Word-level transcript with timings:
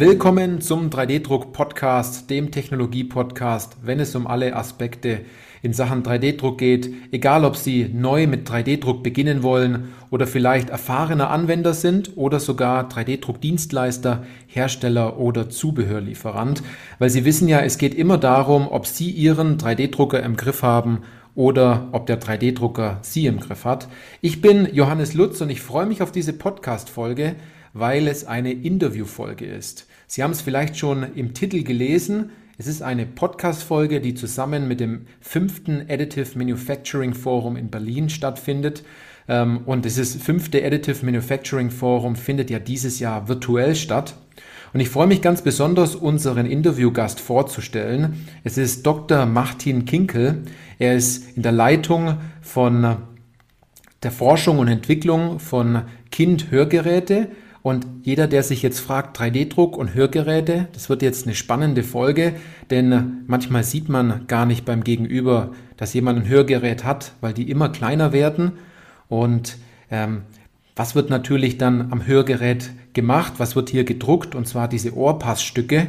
Willkommen 0.00 0.62
zum 0.62 0.88
3D-Druck-Podcast, 0.88 2.30
dem 2.30 2.50
Technologie-Podcast, 2.50 3.76
wenn 3.82 4.00
es 4.00 4.14
um 4.14 4.26
alle 4.26 4.56
Aspekte 4.56 5.20
in 5.60 5.74
Sachen 5.74 6.02
3D-Druck 6.02 6.56
geht, 6.56 6.90
egal 7.12 7.44
ob 7.44 7.54
Sie 7.54 7.84
neu 7.92 8.26
mit 8.26 8.48
3D-Druck 8.48 9.02
beginnen 9.02 9.42
wollen 9.42 9.90
oder 10.08 10.26
vielleicht 10.26 10.70
erfahrener 10.70 11.28
Anwender 11.28 11.74
sind 11.74 12.16
oder 12.16 12.40
sogar 12.40 12.88
3D-Druck-Dienstleister, 12.88 14.24
Hersteller 14.46 15.18
oder 15.18 15.50
Zubehörlieferant, 15.50 16.62
weil 16.98 17.10
Sie 17.10 17.26
wissen 17.26 17.46
ja, 17.46 17.60
es 17.60 17.76
geht 17.76 17.94
immer 17.94 18.16
darum, 18.16 18.68
ob 18.68 18.86
Sie 18.86 19.10
Ihren 19.10 19.58
3D-Drucker 19.58 20.22
im 20.22 20.36
Griff 20.36 20.62
haben 20.62 21.02
oder 21.34 21.90
ob 21.92 22.06
der 22.06 22.18
3D-Drucker 22.18 23.00
Sie 23.02 23.26
im 23.26 23.38
Griff 23.38 23.66
hat. 23.66 23.86
Ich 24.22 24.40
bin 24.40 24.66
Johannes 24.72 25.12
Lutz 25.12 25.42
und 25.42 25.50
ich 25.50 25.60
freue 25.60 25.84
mich 25.84 26.00
auf 26.00 26.10
diese 26.10 26.32
Podcast-Folge, 26.32 27.36
weil 27.72 28.08
es 28.08 28.24
eine 28.24 28.52
Interviewfolge 28.52 29.46
ist. 29.46 29.86
Sie 30.06 30.22
haben 30.22 30.32
es 30.32 30.40
vielleicht 30.40 30.76
schon 30.76 31.14
im 31.14 31.34
Titel 31.34 31.62
gelesen. 31.62 32.30
Es 32.58 32.66
ist 32.66 32.82
eine 32.82 33.06
Podcast-Folge, 33.06 34.00
die 34.00 34.14
zusammen 34.14 34.68
mit 34.68 34.80
dem 34.80 35.06
fünften 35.20 35.86
Additive 35.88 36.36
Manufacturing 36.36 37.14
Forum 37.14 37.56
in 37.56 37.70
Berlin 37.70 38.10
stattfindet. 38.10 38.82
Ähm, 39.28 39.60
und 39.66 39.84
dieses 39.84 40.16
fünfte 40.16 40.64
Additive 40.64 41.06
Manufacturing 41.06 41.70
Forum 41.70 42.16
findet 42.16 42.50
ja 42.50 42.58
dieses 42.58 42.98
Jahr 42.98 43.28
virtuell 43.28 43.74
statt. 43.76 44.14
Und 44.72 44.80
ich 44.80 44.88
freue 44.88 45.06
mich 45.06 45.22
ganz 45.22 45.42
besonders, 45.42 45.96
unseren 45.96 46.46
Interviewgast 46.46 47.20
vorzustellen. 47.20 48.26
Es 48.44 48.56
ist 48.56 48.86
Dr. 48.86 49.26
Martin 49.26 49.84
Kinkel. 49.84 50.42
Er 50.78 50.94
ist 50.96 51.36
in 51.36 51.42
der 51.42 51.52
Leitung 51.52 52.18
von 52.40 52.96
der 54.02 54.10
Forschung 54.10 54.58
und 54.58 54.68
Entwicklung 54.68 55.40
von 55.40 55.82
Kind-Hörgeräte 56.10 57.28
und 57.62 57.86
jeder, 58.02 58.26
der 58.26 58.42
sich 58.42 58.62
jetzt 58.62 58.80
fragt, 58.80 59.18
3D-Druck 59.18 59.76
und 59.76 59.94
Hörgeräte, 59.94 60.68
das 60.72 60.88
wird 60.88 61.02
jetzt 61.02 61.26
eine 61.26 61.34
spannende 61.34 61.82
Folge, 61.82 62.34
denn 62.70 63.24
manchmal 63.26 63.64
sieht 63.64 63.88
man 63.88 64.26
gar 64.28 64.46
nicht 64.46 64.64
beim 64.64 64.82
Gegenüber, 64.82 65.52
dass 65.76 65.92
jemand 65.92 66.20
ein 66.20 66.28
Hörgerät 66.28 66.84
hat, 66.84 67.12
weil 67.20 67.34
die 67.34 67.50
immer 67.50 67.68
kleiner 67.68 68.12
werden. 68.12 68.52
Und 69.08 69.58
ähm, 69.90 70.22
was 70.74 70.94
wird 70.94 71.10
natürlich 71.10 71.58
dann 71.58 71.92
am 71.92 72.06
Hörgerät 72.06 72.70
gemacht? 72.94 73.34
Was 73.36 73.56
wird 73.56 73.68
hier 73.68 73.84
gedruckt? 73.84 74.34
Und 74.34 74.48
zwar 74.48 74.66
diese 74.66 74.96
Ohrpassstücke. 74.96 75.88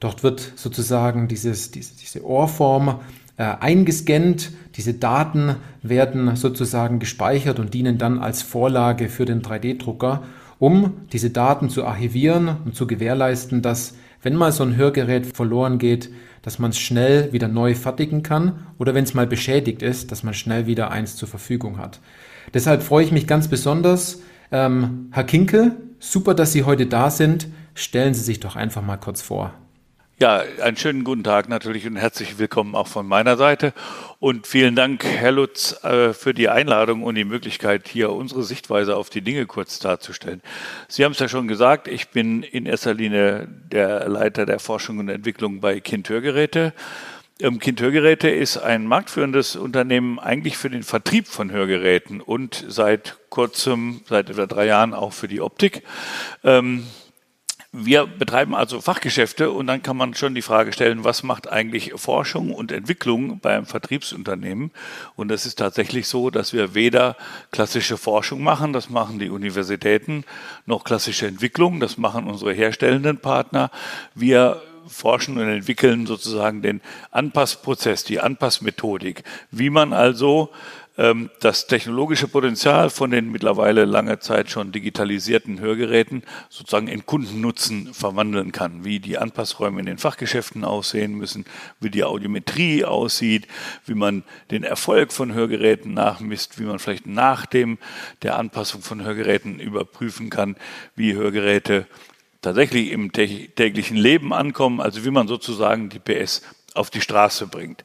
Dort 0.00 0.22
wird 0.22 0.52
sozusagen 0.56 1.28
dieses, 1.28 1.70
diese, 1.70 1.96
diese 1.96 2.26
Ohrform 2.26 3.00
äh, 3.38 3.44
eingescannt. 3.44 4.52
Diese 4.76 4.92
Daten 4.92 5.56
werden 5.82 6.36
sozusagen 6.36 6.98
gespeichert 6.98 7.58
und 7.58 7.72
dienen 7.72 7.96
dann 7.96 8.18
als 8.18 8.42
Vorlage 8.42 9.08
für 9.08 9.24
den 9.24 9.40
3D-Drucker 9.40 10.22
um 10.58 11.02
diese 11.12 11.30
Daten 11.30 11.68
zu 11.68 11.84
archivieren 11.84 12.56
und 12.64 12.74
zu 12.74 12.86
gewährleisten, 12.86 13.62
dass, 13.62 13.94
wenn 14.22 14.34
mal 14.34 14.52
so 14.52 14.64
ein 14.64 14.76
Hörgerät 14.76 15.26
verloren 15.26 15.78
geht, 15.78 16.10
dass 16.42 16.58
man 16.58 16.70
es 16.70 16.78
schnell 16.78 17.32
wieder 17.32 17.48
neu 17.48 17.74
fertigen 17.74 18.22
kann 18.22 18.66
oder 18.78 18.94
wenn 18.94 19.04
es 19.04 19.14
mal 19.14 19.26
beschädigt 19.26 19.82
ist, 19.82 20.12
dass 20.12 20.22
man 20.22 20.34
schnell 20.34 20.66
wieder 20.66 20.90
eins 20.90 21.16
zur 21.16 21.28
Verfügung 21.28 21.78
hat. 21.78 22.00
Deshalb 22.54 22.82
freue 22.82 23.04
ich 23.04 23.12
mich 23.12 23.26
ganz 23.26 23.48
besonders. 23.48 24.22
Ähm, 24.52 25.08
Herr 25.10 25.24
Kinkel, 25.24 25.76
super, 25.98 26.34
dass 26.34 26.52
Sie 26.52 26.62
heute 26.62 26.86
da 26.86 27.10
sind. 27.10 27.48
Stellen 27.74 28.14
Sie 28.14 28.22
sich 28.22 28.40
doch 28.40 28.56
einfach 28.56 28.82
mal 28.82 28.96
kurz 28.96 29.22
vor. 29.22 29.52
Ja, 30.18 30.42
einen 30.62 30.78
schönen 30.78 31.04
guten 31.04 31.24
Tag 31.24 31.50
natürlich 31.50 31.86
und 31.86 31.96
herzlich 31.96 32.38
willkommen 32.38 32.74
auch 32.74 32.86
von 32.86 33.06
meiner 33.06 33.36
Seite. 33.36 33.74
Und 34.18 34.46
vielen 34.46 34.74
Dank, 34.74 35.04
Herr 35.04 35.30
Lutz, 35.30 35.84
äh, 35.84 36.14
für 36.14 36.32
die 36.32 36.48
Einladung 36.48 37.02
und 37.02 37.16
die 37.16 37.26
Möglichkeit, 37.26 37.86
hier 37.86 38.10
unsere 38.10 38.42
Sichtweise 38.42 38.96
auf 38.96 39.10
die 39.10 39.20
Dinge 39.20 39.44
kurz 39.44 39.78
darzustellen. 39.78 40.40
Sie 40.88 41.04
haben 41.04 41.12
es 41.12 41.18
ja 41.18 41.28
schon 41.28 41.48
gesagt, 41.48 41.86
ich 41.86 42.08
bin 42.08 42.42
in 42.42 42.64
erster 42.64 42.94
Linie 42.94 43.46
der 43.70 44.08
Leiter 44.08 44.46
der 44.46 44.58
Forschung 44.58 44.96
und 45.00 45.10
Entwicklung 45.10 45.60
bei 45.60 45.80
Kind 45.80 46.08
Hörgeräte. 46.08 46.72
Ähm, 47.38 47.58
kind 47.58 47.78
Hörgeräte 47.82 48.30
ist 48.30 48.56
ein 48.56 48.86
marktführendes 48.86 49.54
Unternehmen 49.54 50.18
eigentlich 50.18 50.56
für 50.56 50.70
den 50.70 50.82
Vertrieb 50.82 51.26
von 51.26 51.52
Hörgeräten 51.52 52.22
und 52.22 52.64
seit 52.68 53.18
kurzem, 53.28 54.00
seit 54.08 54.30
etwa 54.30 54.46
drei 54.46 54.64
Jahren 54.64 54.94
auch 54.94 55.12
für 55.12 55.28
die 55.28 55.42
Optik. 55.42 55.82
Ähm, 56.42 56.86
wir 57.72 58.06
betreiben 58.06 58.54
also 58.54 58.80
Fachgeschäfte 58.80 59.50
und 59.50 59.66
dann 59.66 59.82
kann 59.82 59.96
man 59.96 60.14
schon 60.14 60.34
die 60.34 60.42
Frage 60.42 60.72
stellen, 60.72 61.04
was 61.04 61.22
macht 61.22 61.50
eigentlich 61.50 61.92
Forschung 61.96 62.52
und 62.52 62.72
Entwicklung 62.72 63.40
beim 63.40 63.66
Vertriebsunternehmen? 63.66 64.70
Und 65.14 65.30
es 65.30 65.46
ist 65.46 65.58
tatsächlich 65.58 66.08
so, 66.08 66.30
dass 66.30 66.52
wir 66.52 66.74
weder 66.74 67.16
klassische 67.50 67.96
Forschung 67.96 68.42
machen, 68.42 68.72
das 68.72 68.88
machen 68.88 69.18
die 69.18 69.30
Universitäten, 69.30 70.24
noch 70.64 70.84
klassische 70.84 71.26
Entwicklung, 71.26 71.80
das 71.80 71.98
machen 71.98 72.26
unsere 72.26 72.52
herstellenden 72.52 73.18
Partner. 73.18 73.70
Wir 74.14 74.62
forschen 74.88 75.36
und 75.36 75.48
entwickeln 75.48 76.06
sozusagen 76.06 76.62
den 76.62 76.80
Anpassprozess, 77.10 78.04
die 78.04 78.20
Anpassmethodik, 78.20 79.24
wie 79.50 79.70
man 79.70 79.92
also 79.92 80.50
das 80.96 81.66
technologische 81.66 82.26
Potenzial 82.26 82.88
von 82.88 83.10
den 83.10 83.30
mittlerweile 83.30 83.84
lange 83.84 84.18
Zeit 84.18 84.50
schon 84.50 84.72
digitalisierten 84.72 85.60
Hörgeräten 85.60 86.22
sozusagen 86.48 86.88
in 86.88 87.04
Kundennutzen 87.04 87.92
verwandeln 87.92 88.50
kann, 88.50 88.82
wie 88.82 88.98
die 88.98 89.18
Anpassräume 89.18 89.80
in 89.80 89.86
den 89.86 89.98
Fachgeschäften 89.98 90.64
aussehen 90.64 91.12
müssen, 91.12 91.44
wie 91.80 91.90
die 91.90 92.04
Audiometrie 92.04 92.86
aussieht, 92.86 93.46
wie 93.84 93.94
man 93.94 94.24
den 94.50 94.64
Erfolg 94.64 95.12
von 95.12 95.34
Hörgeräten 95.34 95.92
nachmisst, 95.92 96.58
wie 96.58 96.64
man 96.64 96.78
vielleicht 96.78 97.06
nach 97.06 97.44
dem 97.44 97.76
der 98.22 98.38
Anpassung 98.38 98.80
von 98.80 99.04
Hörgeräten 99.04 99.60
überprüfen 99.60 100.30
kann, 100.30 100.56
wie 100.94 101.12
Hörgeräte 101.12 101.86
tatsächlich 102.40 102.90
im 102.92 103.12
täglichen 103.12 103.98
Leben 103.98 104.32
ankommen, 104.32 104.80
also 104.80 105.04
wie 105.04 105.10
man 105.10 105.28
sozusagen 105.28 105.90
die 105.90 105.98
PS 105.98 106.42
auf 106.76 106.90
die 106.90 107.00
Straße 107.00 107.46
bringt. 107.46 107.84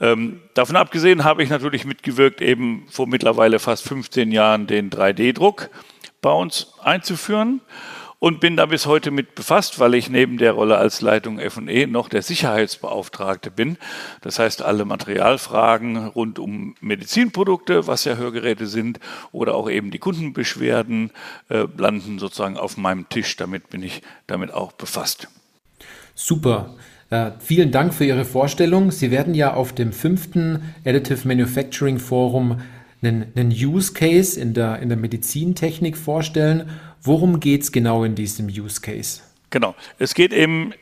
Ähm, 0.00 0.40
davon 0.54 0.76
abgesehen 0.76 1.24
habe 1.24 1.42
ich 1.42 1.50
natürlich 1.50 1.84
mitgewirkt, 1.84 2.40
eben 2.40 2.86
vor 2.90 3.06
mittlerweile 3.06 3.58
fast 3.58 3.86
15 3.88 4.32
Jahren 4.32 4.66
den 4.66 4.90
3D-Druck 4.90 5.70
bei 6.20 6.30
uns 6.32 6.72
einzuführen 6.82 7.60
und 8.24 8.40
bin 8.40 8.56
da 8.56 8.64
bis 8.64 8.86
heute 8.86 9.10
mit 9.10 9.34
befasst, 9.34 9.78
weil 9.78 9.92
ich 9.92 10.08
neben 10.08 10.38
der 10.38 10.52
Rolle 10.52 10.78
als 10.78 11.02
Leitung 11.02 11.38
F&E 11.38 11.86
noch 11.86 12.08
der 12.08 12.22
Sicherheitsbeauftragte 12.22 13.50
bin. 13.50 13.76
Das 14.22 14.38
heißt, 14.38 14.62
alle 14.62 14.86
Materialfragen 14.86 16.06
rund 16.06 16.38
um 16.38 16.74
Medizinprodukte, 16.80 17.86
was 17.86 18.04
ja 18.04 18.16
Hörgeräte 18.16 18.66
sind, 18.66 18.98
oder 19.30 19.54
auch 19.54 19.68
eben 19.68 19.90
die 19.90 19.98
Kundenbeschwerden 19.98 21.10
äh, 21.50 21.66
landen 21.76 22.18
sozusagen 22.18 22.56
auf 22.56 22.78
meinem 22.78 23.10
Tisch. 23.10 23.36
Damit 23.36 23.68
bin 23.68 23.82
ich 23.82 24.00
damit 24.26 24.54
auch 24.54 24.72
befasst. 24.72 25.28
Super. 26.14 26.74
Äh, 27.10 27.32
vielen 27.38 27.70
Dank 27.70 27.94
für 27.94 28.04
Ihre 28.04 28.24
Vorstellung. 28.24 28.90
Sie 28.90 29.10
werden 29.10 29.34
ja 29.34 29.54
auf 29.54 29.72
dem 29.72 29.92
fünften 29.92 30.74
Additive 30.84 31.26
Manufacturing 31.28 31.98
Forum 31.98 32.60
einen, 33.02 33.26
einen 33.36 33.50
Use 33.50 33.92
Case 33.92 34.40
in 34.40 34.54
der, 34.54 34.80
in 34.80 34.88
der 34.88 34.98
Medizintechnik 34.98 35.96
vorstellen. 35.96 36.70
Worum 37.02 37.40
geht 37.40 37.62
es 37.62 37.72
genau 37.72 38.04
in 38.04 38.14
diesem 38.14 38.46
Use 38.46 38.80
Case? 38.80 39.20
Genau. 39.50 39.74
Es 39.98 40.14
geht 40.14 40.32
eben 40.32 40.72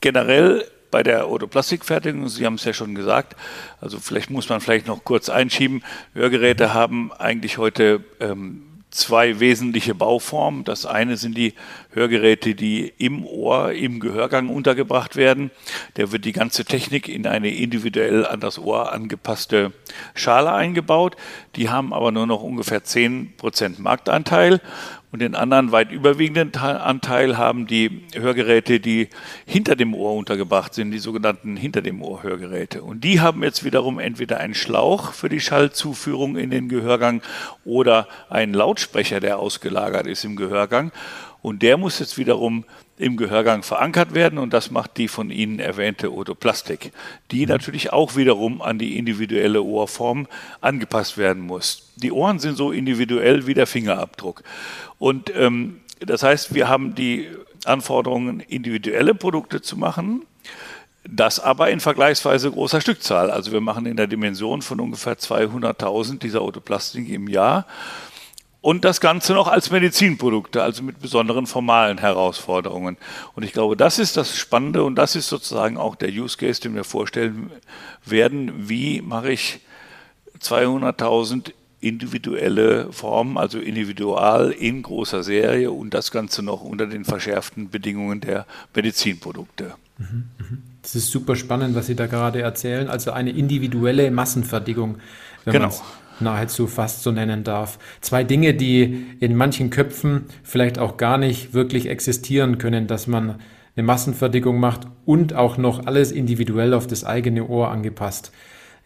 generell 0.00 0.64
bei 0.90 1.02
der 1.02 1.30
Otoplastikfertigung, 1.30 2.28
Sie 2.28 2.44
haben 2.44 2.54
es 2.54 2.64
ja 2.64 2.72
schon 2.72 2.94
gesagt, 2.94 3.36
also 3.80 3.98
vielleicht 3.98 4.30
muss 4.30 4.48
man 4.48 4.60
vielleicht 4.60 4.86
noch 4.86 5.04
kurz 5.04 5.28
einschieben, 5.28 5.82
Hörgeräte 6.14 6.74
haben 6.74 7.12
eigentlich 7.12 7.58
heute 7.58 8.04
ähm, 8.18 8.62
zwei 8.90 9.40
wesentliche 9.40 9.94
Bauformen. 9.94 10.64
Das 10.64 10.86
eine 10.86 11.16
sind 11.16 11.36
die 11.36 11.54
Hörgeräte, 11.92 12.54
die 12.54 12.92
im 12.98 13.24
Ohr, 13.24 13.72
im 13.72 14.00
Gehörgang 14.00 14.48
untergebracht 14.48 15.16
werden. 15.16 15.50
Da 15.94 16.12
wird 16.12 16.24
die 16.24 16.32
ganze 16.32 16.64
Technik 16.64 17.08
in 17.08 17.26
eine 17.26 17.54
individuell 17.54 18.26
an 18.26 18.40
das 18.40 18.58
Ohr 18.58 18.92
angepasste 18.92 19.72
Schale 20.14 20.52
eingebaut. 20.52 21.16
Die 21.56 21.70
haben 21.70 21.92
aber 21.94 22.12
nur 22.12 22.26
noch 22.26 22.42
ungefähr 22.42 22.82
10% 22.82 23.80
Marktanteil 23.80 24.60
und 25.12 25.20
den 25.20 25.34
anderen 25.34 25.72
weit 25.72 25.90
überwiegenden 25.90 26.54
Anteil 26.54 27.36
haben 27.36 27.66
die 27.66 28.02
Hörgeräte, 28.14 28.78
die 28.78 29.08
hinter 29.44 29.74
dem 29.74 29.94
Ohr 29.94 30.14
untergebracht 30.14 30.72
sind, 30.72 30.92
die 30.92 31.00
sogenannten 31.00 31.56
hinter 31.56 31.82
dem 31.82 32.00
Ohr 32.00 32.22
Hörgeräte. 32.22 32.82
Und 32.82 33.02
die 33.02 33.20
haben 33.20 33.42
jetzt 33.42 33.64
wiederum 33.64 33.98
entweder 33.98 34.38
einen 34.38 34.54
Schlauch 34.54 35.12
für 35.12 35.28
die 35.28 35.40
Schallzuführung 35.40 36.36
in 36.36 36.50
den 36.50 36.68
Gehörgang 36.68 37.22
oder 37.64 38.06
einen 38.28 38.54
Lautsprecher, 38.54 39.18
der 39.18 39.40
ausgelagert 39.40 40.06
ist 40.06 40.24
im 40.24 40.36
Gehörgang. 40.36 40.92
Und 41.42 41.62
der 41.62 41.76
muss 41.76 41.98
jetzt 41.98 42.18
wiederum 42.18 42.64
im 42.98 43.16
Gehörgang 43.16 43.62
verankert 43.62 44.12
werden 44.14 44.38
und 44.38 44.52
das 44.52 44.70
macht 44.70 44.98
die 44.98 45.08
von 45.08 45.30
Ihnen 45.30 45.58
erwähnte 45.58 46.12
Otoplastik, 46.12 46.92
die 47.30 47.42
mhm. 47.42 47.48
natürlich 47.48 47.92
auch 47.92 48.14
wiederum 48.14 48.60
an 48.60 48.78
die 48.78 48.98
individuelle 48.98 49.62
Ohrform 49.62 50.26
angepasst 50.60 51.16
werden 51.16 51.42
muss. 51.42 51.92
Die 51.96 52.12
Ohren 52.12 52.38
sind 52.38 52.56
so 52.56 52.72
individuell 52.72 53.46
wie 53.46 53.54
der 53.54 53.66
Fingerabdruck. 53.66 54.42
Und 54.98 55.32
ähm, 55.34 55.80
das 56.00 56.22
heißt, 56.22 56.54
wir 56.54 56.68
haben 56.68 56.94
die 56.94 57.28
Anforderungen, 57.64 58.40
individuelle 58.40 59.14
Produkte 59.14 59.62
zu 59.62 59.76
machen, 59.76 60.22
das 61.08 61.40
aber 61.40 61.70
in 61.70 61.80
vergleichsweise 61.80 62.50
großer 62.50 62.80
Stückzahl. 62.80 63.30
Also 63.30 63.52
wir 63.52 63.60
machen 63.60 63.86
in 63.86 63.96
der 63.96 64.06
Dimension 64.06 64.60
von 64.60 64.80
ungefähr 64.80 65.18
200.000 65.18 66.18
dieser 66.18 66.42
Otoplastik 66.42 67.08
im 67.08 67.28
Jahr. 67.28 67.66
Und 68.62 68.84
das 68.84 69.00
Ganze 69.00 69.32
noch 69.32 69.48
als 69.48 69.70
Medizinprodukte, 69.70 70.62
also 70.62 70.82
mit 70.82 71.00
besonderen 71.00 71.46
formalen 71.46 71.98
Herausforderungen. 71.98 72.98
Und 73.34 73.42
ich 73.42 73.52
glaube, 73.52 73.74
das 73.74 73.98
ist 73.98 74.18
das 74.18 74.36
Spannende 74.36 74.84
und 74.84 74.96
das 74.96 75.16
ist 75.16 75.28
sozusagen 75.28 75.78
auch 75.78 75.96
der 75.96 76.10
Use 76.10 76.36
Case, 76.36 76.60
den 76.60 76.74
wir 76.74 76.84
vorstellen 76.84 77.50
werden. 78.04 78.68
Wie 78.68 79.00
mache 79.00 79.32
ich 79.32 79.60
200.000 80.42 81.52
individuelle 81.80 82.92
Formen, 82.92 83.38
also 83.38 83.58
individual 83.58 84.50
in 84.50 84.82
großer 84.82 85.22
Serie 85.22 85.70
und 85.70 85.94
das 85.94 86.10
Ganze 86.10 86.42
noch 86.42 86.62
unter 86.62 86.86
den 86.86 87.04
verschärften 87.04 87.70
Bedingungen 87.70 88.20
der 88.20 88.46
Medizinprodukte. 88.74 89.74
Das 90.82 90.94
ist 90.94 91.10
super 91.10 91.36
spannend, 91.36 91.74
was 91.74 91.86
Sie 91.86 91.94
da 91.94 92.06
gerade 92.06 92.40
erzählen. 92.42 92.88
Also 92.88 93.12
eine 93.12 93.30
individuelle 93.30 94.10
Massenfertigung, 94.10 94.96
wenn 95.44 95.52
genau. 95.52 95.74
Nahezu 96.20 96.66
fast 96.66 97.02
so 97.02 97.10
nennen 97.10 97.44
darf. 97.44 97.78
Zwei 98.00 98.24
Dinge, 98.24 98.54
die 98.54 99.06
in 99.20 99.36
manchen 99.36 99.70
Köpfen 99.70 100.26
vielleicht 100.42 100.78
auch 100.78 100.96
gar 100.96 101.18
nicht 101.18 101.54
wirklich 101.54 101.88
existieren 101.88 102.58
können, 102.58 102.86
dass 102.86 103.06
man 103.06 103.36
eine 103.76 103.86
Massenfertigung 103.86 104.58
macht 104.58 104.86
und 105.04 105.34
auch 105.34 105.56
noch 105.56 105.86
alles 105.86 106.12
individuell 106.12 106.74
auf 106.74 106.86
das 106.86 107.04
eigene 107.04 107.46
Ohr 107.46 107.70
angepasst. 107.70 108.32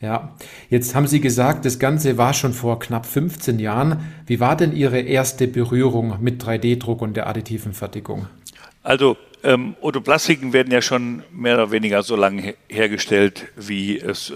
Ja, 0.01 0.35
jetzt 0.69 0.95
haben 0.95 1.07
Sie 1.07 1.21
gesagt, 1.21 1.65
das 1.65 1.79
Ganze 1.79 2.19
war 2.19 2.35
schon 2.35 2.53
vor 2.53 2.79
knapp 2.79 3.07
15 3.07 3.59
Jahren. 3.59 4.05
Wie 4.27 4.41
war 4.41 4.57
denn 4.57 4.77
Ihre 4.77 5.01
erste 5.01 5.49
Berührung 5.49 6.19
mit 6.21 6.43
3D-Druck 6.43 7.01
und 7.01 7.17
der 7.17 7.27
additiven 7.27 7.73
Fertigung? 7.73 8.27
Also 8.83 9.17
ähm, 9.43 9.77
Otoplastiken 9.81 10.53
werden 10.53 10.73
ja 10.73 10.83
schon 10.83 11.23
mehr 11.33 11.55
oder 11.55 11.71
weniger 11.71 12.03
so 12.03 12.17
lange 12.17 12.55
hergestellt, 12.69 13.47
wie 13.57 13.99
es 13.99 14.31
äh, 14.31 14.35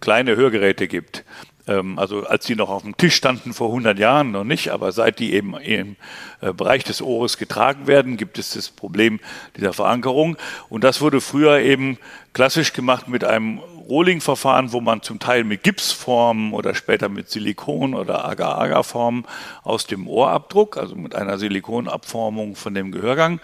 kleine 0.00 0.36
Hörgeräte 0.36 0.88
gibt. 0.88 1.24
Ähm, 1.66 1.98
also 1.98 2.26
als 2.26 2.46
die 2.46 2.54
noch 2.54 2.70
auf 2.70 2.82
dem 2.82 2.96
Tisch 2.96 3.14
standen 3.14 3.52
vor 3.52 3.68
100 3.68 3.98
Jahren 3.98 4.30
noch 4.30 4.44
nicht, 4.44 4.70
aber 4.70 4.92
seit 4.92 5.18
die 5.18 5.34
eben 5.34 5.56
im 5.58 5.96
äh, 6.40 6.52
Bereich 6.52 6.84
des 6.84 7.02
Ohres 7.02 7.38
getragen 7.38 7.86
werden, 7.86 8.16
gibt 8.16 8.38
es 8.38 8.50
das 8.50 8.70
Problem 8.70 9.20
dieser 9.56 9.72
Verankerung. 9.72 10.36
Und 10.68 10.84
das 10.84 11.00
wurde 11.00 11.20
früher 11.20 11.60
eben 11.60 11.98
klassisch 12.32 12.72
gemacht 12.72 13.08
mit 13.08 13.24
einem 13.24 13.60
Rolling-Verfahren, 13.88 14.72
wo 14.72 14.80
man 14.80 15.02
zum 15.02 15.18
Teil 15.18 15.44
mit 15.44 15.62
Gipsformen 15.62 16.52
oder 16.52 16.74
später 16.74 17.08
mit 17.08 17.30
Silikon 17.30 17.94
oder 17.94 18.24
Agar-Agar-Formen 18.24 19.24
aus 19.62 19.86
dem 19.86 20.08
Ohrabdruck, 20.08 20.76
also 20.76 20.96
mit 20.96 21.14
einer 21.14 21.38
Silikonabformung 21.38 22.56
von 22.56 22.74
dem 22.74 22.90
Gehörgang, 22.90 23.40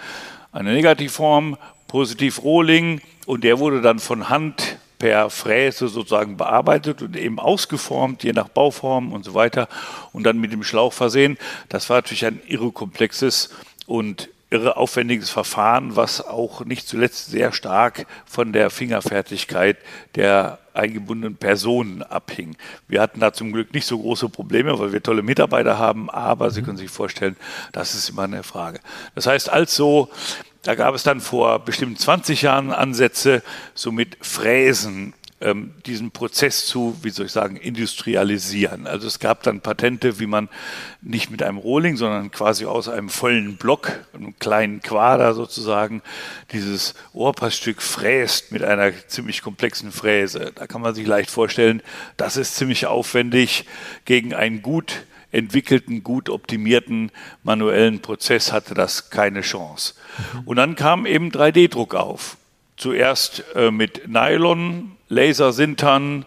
eine 0.51 0.73
Negativform, 0.73 1.57
Positiv 1.87 2.43
Rolling 2.43 3.01
und 3.27 3.45
der 3.45 3.59
wurde 3.59 3.83
dann 3.83 3.99
von 3.99 4.29
Hand 4.29 4.79
per 5.03 5.31
Fräse 5.31 5.89
sozusagen 5.89 6.37
bearbeitet 6.37 7.03
und 7.03 7.17
eben 7.17 7.41
ausgeformt, 7.41 8.23
je 8.23 8.33
nach 8.33 8.47
Bauform 8.47 9.13
und 9.13 9.25
so 9.25 9.35
weiter 9.35 9.69
und 10.13 10.23
dann 10.23 10.39
mit 10.39 10.53
dem 10.53 10.63
Schlauch 10.63 10.93
versehen. 10.93 11.39
Das 11.69 11.91
war 11.91 11.97
natürlich 11.97 12.25
ein 12.25 12.41
irre 12.47 12.71
komplexes 12.71 13.51
und 13.87 14.29
irre 14.51 14.77
aufwendiges 14.77 15.29
Verfahren, 15.29 15.97
was 15.97 16.25
auch 16.25 16.65
nicht 16.65 16.87
zuletzt 16.87 17.33
sehr 17.33 17.51
stark 17.51 18.07
von 18.27 18.53
der 18.53 18.71
Fingerfertigkeit 18.71 19.77
der 20.15 20.61
eingebundenen 20.73 21.35
Personen 21.35 22.05
abhing. 22.05 22.57
Wir 22.87 23.01
hatten 23.01 23.19
da 23.19 23.33
zum 23.33 23.51
Glück 23.51 23.75
nicht 23.75 23.87
so 23.87 23.99
große 23.99 24.29
Probleme, 24.29 24.79
weil 24.79 24.93
wir 24.93 25.03
tolle 25.03 25.25
Mitarbeiter 25.25 25.81
haben, 25.81 26.11
aber 26.11 26.53
Sie 26.53 26.61
mhm. 26.61 26.67
können 26.67 26.79
sich 26.79 26.91
vorstellen, 26.91 27.35
das 27.73 27.97
ist 27.97 28.11
immer 28.11 28.23
eine 28.23 28.45
Frage. 28.45 28.79
Das 29.17 29.27
heißt 29.27 29.51
also, 29.51 30.11
da 30.63 30.75
gab 30.75 30.95
es 30.95 31.03
dann 31.03 31.21
vor 31.21 31.59
bestimmt 31.59 32.01
20 32.01 32.43
Jahren 32.43 32.73
Ansätze, 32.73 33.43
so 33.75 33.93
mit 33.93 34.17
Fräsen 34.21 35.15
ähm, 35.43 35.75
diesen 35.87 36.13
Prozess 36.13 36.67
zu, 36.67 36.97
wie 37.03 37.11
soll 37.11 37.27
ich 37.27 37.33
sagen, 37.33 37.57
industrialisieren. 37.57 38.87
Also 38.87 39.09
es 39.09 39.19
gab 39.19 39.43
dann 39.43 39.61
Patente, 39.61 40.21
wie 40.21 40.27
man 40.27 40.49
nicht 41.01 41.31
mit 41.31 41.43
einem 41.43 41.59
Rohling, 41.59 41.97
sondern 41.97 42.31
quasi 42.31 42.65
aus 42.65 42.89
einem 42.89 43.09
vollen 43.09 43.57
Block, 43.57 43.91
einem 44.15 44.39
kleinen 44.39 44.81
Quader 44.81 45.35
sozusagen, 45.35 46.03
dieses 46.53 46.95
Ohrpassstück 47.13 47.83
fräst 47.83 48.53
mit 48.53 48.63
einer 48.63 48.93
ziemlich 49.09 49.43
komplexen 49.43 49.91
Fräse. 49.91 50.53
Da 50.55 50.67
kann 50.69 50.81
man 50.81 50.95
sich 50.95 51.07
leicht 51.07 51.31
vorstellen, 51.31 51.83
das 52.17 52.37
ist 52.37 52.55
ziemlich 52.55 52.87
aufwendig 52.87 53.67
gegen 54.05 54.35
ein 54.35 54.63
gut 54.63 55.07
entwickelten, 55.33 56.03
gut 56.05 56.29
optimierten 56.29 57.11
manuellen 57.43 58.01
Prozess 58.01 58.53
hatte 58.53 58.75
das 58.75 59.11
keine 59.11 59.41
Chance. 59.41 59.95
Mhm. 60.35 60.41
Und 60.45 60.57
dann 60.57 60.77
kam 60.77 61.07
eben 61.07 61.31
3D-Druck 61.31 61.95
auf. 61.95 62.37
Zuerst 62.77 63.45
äh, 63.55 63.71
mit 63.71 64.09
Nylon, 64.09 64.93
Lasersintern, 65.09 66.25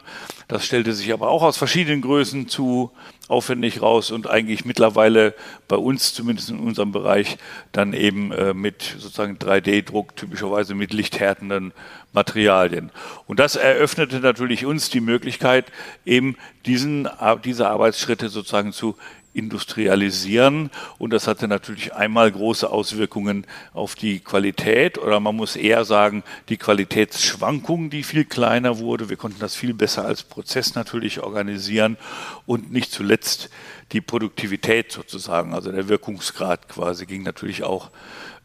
das 0.48 0.66
stellte 0.66 0.94
sich 0.94 1.12
aber 1.12 1.30
auch 1.30 1.44
aus 1.44 1.58
verschiedenen 1.58 2.02
Größen 2.02 2.48
zu 2.48 2.92
aufwendig 3.28 3.82
raus 3.82 4.12
und 4.12 4.30
eigentlich 4.30 4.66
mittlerweile 4.66 5.34
bei 5.68 5.76
uns, 5.76 6.14
zumindest 6.14 6.50
in 6.52 6.60
unserem 6.60 6.92
Bereich, 6.92 7.38
dann 7.72 7.94
eben 7.94 8.32
äh, 8.32 8.54
mit 8.54 8.84
sozusagen 9.00 9.38
3D-Druck, 9.38 10.16
typischerweise 10.16 10.76
mit 10.76 10.94
lichthärtenden 10.94 11.74
Materialien. 12.14 12.92
Und 13.26 13.40
das 13.40 13.56
eröffnete 13.56 14.20
natürlich 14.20 14.66
uns 14.66 14.90
die 14.90 15.02
Möglichkeit, 15.02 15.72
eben 16.06 16.38
diesen, 16.66 17.10
diese 17.44 17.68
Arbeitsschritte 17.70 18.30
sozusagen 18.30 18.74
zu 18.74 18.96
industrialisieren. 19.36 20.70
Und 20.98 21.12
das 21.12 21.28
hatte 21.28 21.48
natürlich 21.48 21.94
einmal 21.94 22.32
große 22.32 22.70
Auswirkungen 22.70 23.46
auf 23.74 23.96
die 23.96 24.20
Qualität 24.20 24.98
oder 24.98 25.20
man 25.20 25.36
muss 25.36 25.56
eher 25.56 25.86
sagen, 25.86 26.24
die 26.50 26.58
Qualitätsschwankung, 26.58 27.90
die 27.90 28.04
viel 28.04 28.26
kleiner 28.26 28.80
wurde. 28.80 29.10
Wir 29.10 29.18
konnten 29.18 29.40
das 29.40 29.56
viel 29.56 29.74
besser 29.74 30.06
als 30.06 30.24
Prozess 30.24 30.76
natürlich 30.76 31.22
organisieren 31.22 31.98
und 32.46 32.72
nicht 32.72 32.92
zuletzt 32.92 33.50
die 33.92 34.02
Produktivität 34.02 34.92
sozusagen, 34.92 35.54
also 35.54 35.72
der 35.72 35.88
Wirkungsgrad 35.88 36.70
quasi 36.70 37.06
ging 37.06 37.24
natürlich 37.24 37.64
auch 37.64 37.92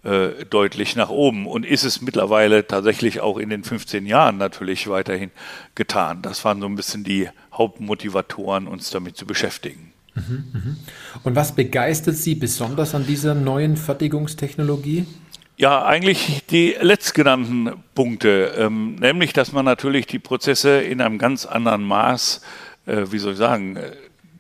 äh, 0.03 0.47
deutlich 0.47 0.97
nach 0.97 1.11
oben 1.11 1.47
und 1.47 1.67
ist 1.67 1.85
es 1.85 2.01
mittlerweile 2.01 2.67
tatsächlich 2.67 3.21
auch 3.21 3.37
in 3.37 3.51
den 3.51 3.65
15 3.65 4.07
Jahren 4.07 4.39
natürlich 4.39 4.89
weiterhin 4.89 5.31
getan. 5.75 6.23
Das 6.23 6.45
waren 6.45 6.61
so 6.61 6.67
ein 6.67 6.75
bisschen 6.75 7.05
die 7.05 7.29
Hauptmotivatoren, 7.53 8.67
uns 8.67 8.91
damit 8.91 9.17
zu 9.17 9.27
beschäftigen. 9.27 9.93
Mhm, 10.15 10.45
mhm. 10.53 10.77
Und 11.23 11.37
was 11.37 11.55
begeistert 11.55 12.17
Sie 12.17 12.35
besonders 12.35 12.95
an 12.95 13.07
dieser 13.07 13.35
neuen 13.35 13.77
Fertigungstechnologie? 13.77 15.07
Ja, 15.57 15.85
eigentlich 15.85 16.43
die 16.51 16.75
letztgenannten 16.81 17.73
Punkte, 17.95 18.55
ähm, 18.57 18.95
nämlich, 18.95 19.35
dass 19.35 19.53
man 19.53 19.67
natürlich 19.67 20.07
die 20.07 20.19
Prozesse 20.19 20.81
in 20.81 21.03
einem 21.03 21.19
ganz 21.19 21.45
anderen 21.45 21.85
Maß, 21.85 22.41
äh, 22.87 23.05
wie 23.11 23.19
soll 23.19 23.33
ich 23.33 23.39
sagen, 23.39 23.77
äh, 23.77 23.93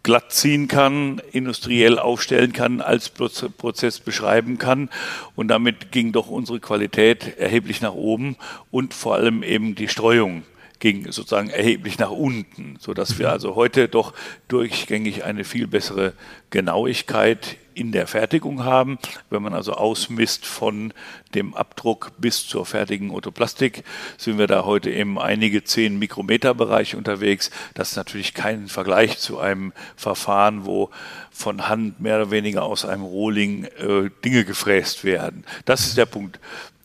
glatt 0.03 0.33
ziehen 0.33 0.67
kann, 0.67 1.21
industriell 1.33 1.99
aufstellen 1.99 2.55
kann, 2.55 2.81
als 2.81 3.11
Prozess 3.11 4.01
beschreiben 4.01 4.57
kann. 4.57 4.89
Und 5.37 5.49
damit 5.49 5.93
ging 5.93 6.13
doch 6.13 6.29
unsere 6.29 6.59
Qualität 6.59 7.37
erheblich 7.39 7.83
nach 7.83 7.93
oben 7.93 8.37
und 8.71 8.95
vor 8.95 9.17
allem 9.17 9.43
eben 9.43 9.75
die 9.75 9.89
Streuung 9.89 10.43
ging 10.81 11.13
sozusagen 11.13 11.51
erheblich 11.51 11.99
nach 11.99 12.11
unten, 12.11 12.77
so 12.81 12.95
dass 12.95 13.19
wir 13.19 13.29
mhm. 13.29 13.33
also 13.33 13.55
heute 13.55 13.89
doch 13.89 14.15
durchgängig 14.49 15.25
eine 15.25 15.45
viel 15.45 15.67
bessere 15.67 16.15
Genauigkeit 16.51 17.57
in 17.75 17.93
der 17.93 18.07
Fertigung 18.07 18.65
haben. 18.65 18.99
Wenn 19.29 19.43
man 19.43 19.55
also 19.55 19.73
ausmisst 19.73 20.45
von 20.45 20.93
dem 21.35 21.55
Abdruck 21.55 22.13
bis 22.19 22.47
zur 22.47 22.67
fertigen 22.67 23.11
Otoplastik, 23.11 23.85
sind 24.17 24.39
wir 24.39 24.47
da 24.47 24.65
heute 24.65 24.91
im 24.91 25.19
einige 25.19 25.65
zehn 25.65 25.99
Mikrometer 25.99 26.55
Bereich 26.55 26.97
unterwegs. 26.97 27.51
Das 27.75 27.91
ist 27.91 27.97
natürlich 27.97 28.35
kein 28.35 28.67
Vergleich 28.67 29.19
zu 29.19 29.39
einem 29.39 29.73
Verfahren, 29.97 30.67
wo 30.67 30.91
von 31.31 31.69
Hand 31.69 32.01
mehr 32.01 32.17
oder 32.17 32.31
weniger 32.31 32.65
aus 32.65 32.85
einem 32.85 33.03
Rohling 33.03 33.65
äh, 33.65 34.11
Dinge 34.25 34.45
gefräst 34.45 35.05
werden. 35.05 35.45
Das 35.65 35.87
ist 35.87 35.97
der 35.97 36.07
Punkt 36.07 36.41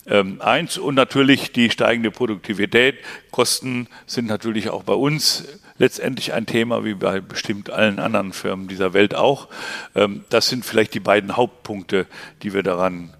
ähm, 0.08 0.42
eins. 0.42 0.78
Und 0.78 0.96
natürlich 0.96 1.52
die 1.52 1.70
steigende 1.70 2.12
Produktivität. 2.12 2.96
Kosten 3.32 3.88
sind 4.06 4.28
natürlich 4.28 4.70
auch 4.70 4.84
bei 4.84 4.94
uns 4.94 5.46
letztendlich 5.78 6.34
ein 6.34 6.46
Thema, 6.46 6.86
wie 6.86 6.94
bei 6.94 7.22
bestimmt 7.22 7.70
allen 7.70 8.00
anderen 8.00 8.34
Firmen 8.34 8.68
dieser 8.68 8.94
Welt 8.94 9.16
auch. 9.16 9.48
Ähm, 9.96 10.24
das 10.30 10.50
sind 10.50 10.66
vielleicht 10.66 10.94
die 10.94 11.00
beiden 11.00 11.36
Hauptpunkte, 11.36 12.08
die 12.44 12.54
wir 12.54 12.64
daran 12.64 13.14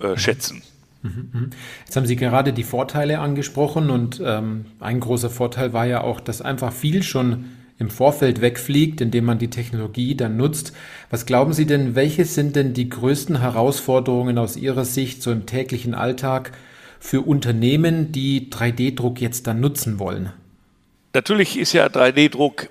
äh, 0.00 0.16
schätzen. 0.16 0.62
Mhm, 1.02 1.30
mhm. 1.32 1.50
Jetzt 1.84 1.96
haben 1.96 2.06
Sie 2.06 2.16
gerade 2.16 2.52
die 2.52 2.64
Vorteile 2.64 3.20
angesprochen 3.20 3.90
und 3.90 4.20
ähm, 4.24 4.66
ein 4.80 5.00
großer 5.00 5.30
Vorteil 5.30 5.72
war 5.72 5.86
ja 5.86 6.00
auch, 6.00 6.20
dass 6.20 6.40
einfach 6.40 6.72
viel 6.72 7.02
schon 7.02 7.44
im 7.78 7.90
Vorfeld 7.90 8.40
wegfliegt, 8.40 9.00
indem 9.00 9.24
man 9.24 9.38
die 9.38 9.50
Technologie 9.50 10.14
dann 10.14 10.36
nutzt. 10.36 10.72
Was 11.10 11.26
glauben 11.26 11.52
Sie 11.52 11.66
denn, 11.66 11.94
welche 11.94 12.24
sind 12.24 12.56
denn 12.56 12.72
die 12.72 12.88
größten 12.88 13.40
Herausforderungen 13.40 14.38
aus 14.38 14.56
Ihrer 14.56 14.84
Sicht 14.84 15.22
so 15.22 15.32
im 15.32 15.46
täglichen 15.46 15.94
Alltag 15.94 16.52
für 17.00 17.20
Unternehmen, 17.20 18.12
die 18.12 18.50
3D-Druck 18.50 19.20
jetzt 19.20 19.46
dann 19.46 19.60
nutzen 19.60 19.98
wollen? 19.98 20.32
Natürlich 21.12 21.58
ist 21.58 21.72
ja 21.72 21.86
3D-Druck 21.86 22.68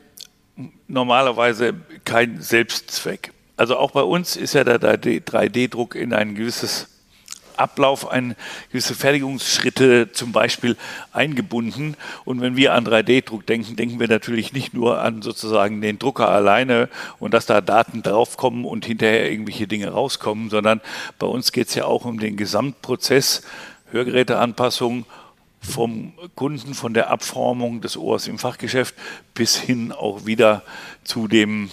normalerweise 0.88 1.74
kein 2.05 2.41
Selbstzweck. 2.41 3.31
Also 3.57 3.77
auch 3.77 3.91
bei 3.91 4.01
uns 4.01 4.36
ist 4.36 4.53
ja 4.53 4.63
der 4.63 4.79
3D-Druck 4.79 5.95
in 5.95 6.13
ein 6.13 6.36
gewisses 6.36 6.89
Ablauf 7.57 8.10
ein 8.10 8.36
gewisse 8.69 8.95
Fertigungsschritte 8.95 10.12
zum 10.12 10.31
Beispiel 10.31 10.77
eingebunden. 11.12 11.95
Und 12.25 12.41
wenn 12.41 12.55
wir 12.55 12.74
an 12.74 12.86
3D-Druck 12.86 13.45
denken, 13.45 13.75
denken 13.75 14.00
wir 14.00 14.07
natürlich 14.07 14.53
nicht 14.53 14.74
nur 14.74 15.01
an 15.01 15.22
sozusagen 15.22 15.81
den 15.81 16.00
Drucker 16.00 16.29
alleine 16.29 16.89
und 17.19 17.33
dass 17.33 17.45
da 17.45 17.62
Daten 17.62 18.03
draufkommen 18.03 18.65
und 18.65 18.86
hinterher 18.86 19.31
irgendwelche 19.31 19.67
Dinge 19.67 19.89
rauskommen, 19.89 20.50
sondern 20.50 20.81
bei 21.19 21.27
uns 21.27 21.51
geht 21.51 21.69
es 21.69 21.75
ja 21.75 21.86
auch 21.86 22.05
um 22.05 22.19
den 22.19 22.38
Gesamtprozess, 22.38 23.43
Hörgeräteanpassung 23.91 25.05
vom 25.62 26.13
Kunden, 26.36 26.74
von 26.74 26.93
der 26.93 27.10
Abformung 27.10 27.81
des 27.81 27.95
Ohrs 27.98 28.27
im 28.27 28.38
Fachgeschäft 28.38 28.95
bis 29.33 29.57
hin 29.57 29.91
auch 29.91 30.25
wieder 30.25 30.63
zu 31.03 31.27
dem 31.27 31.69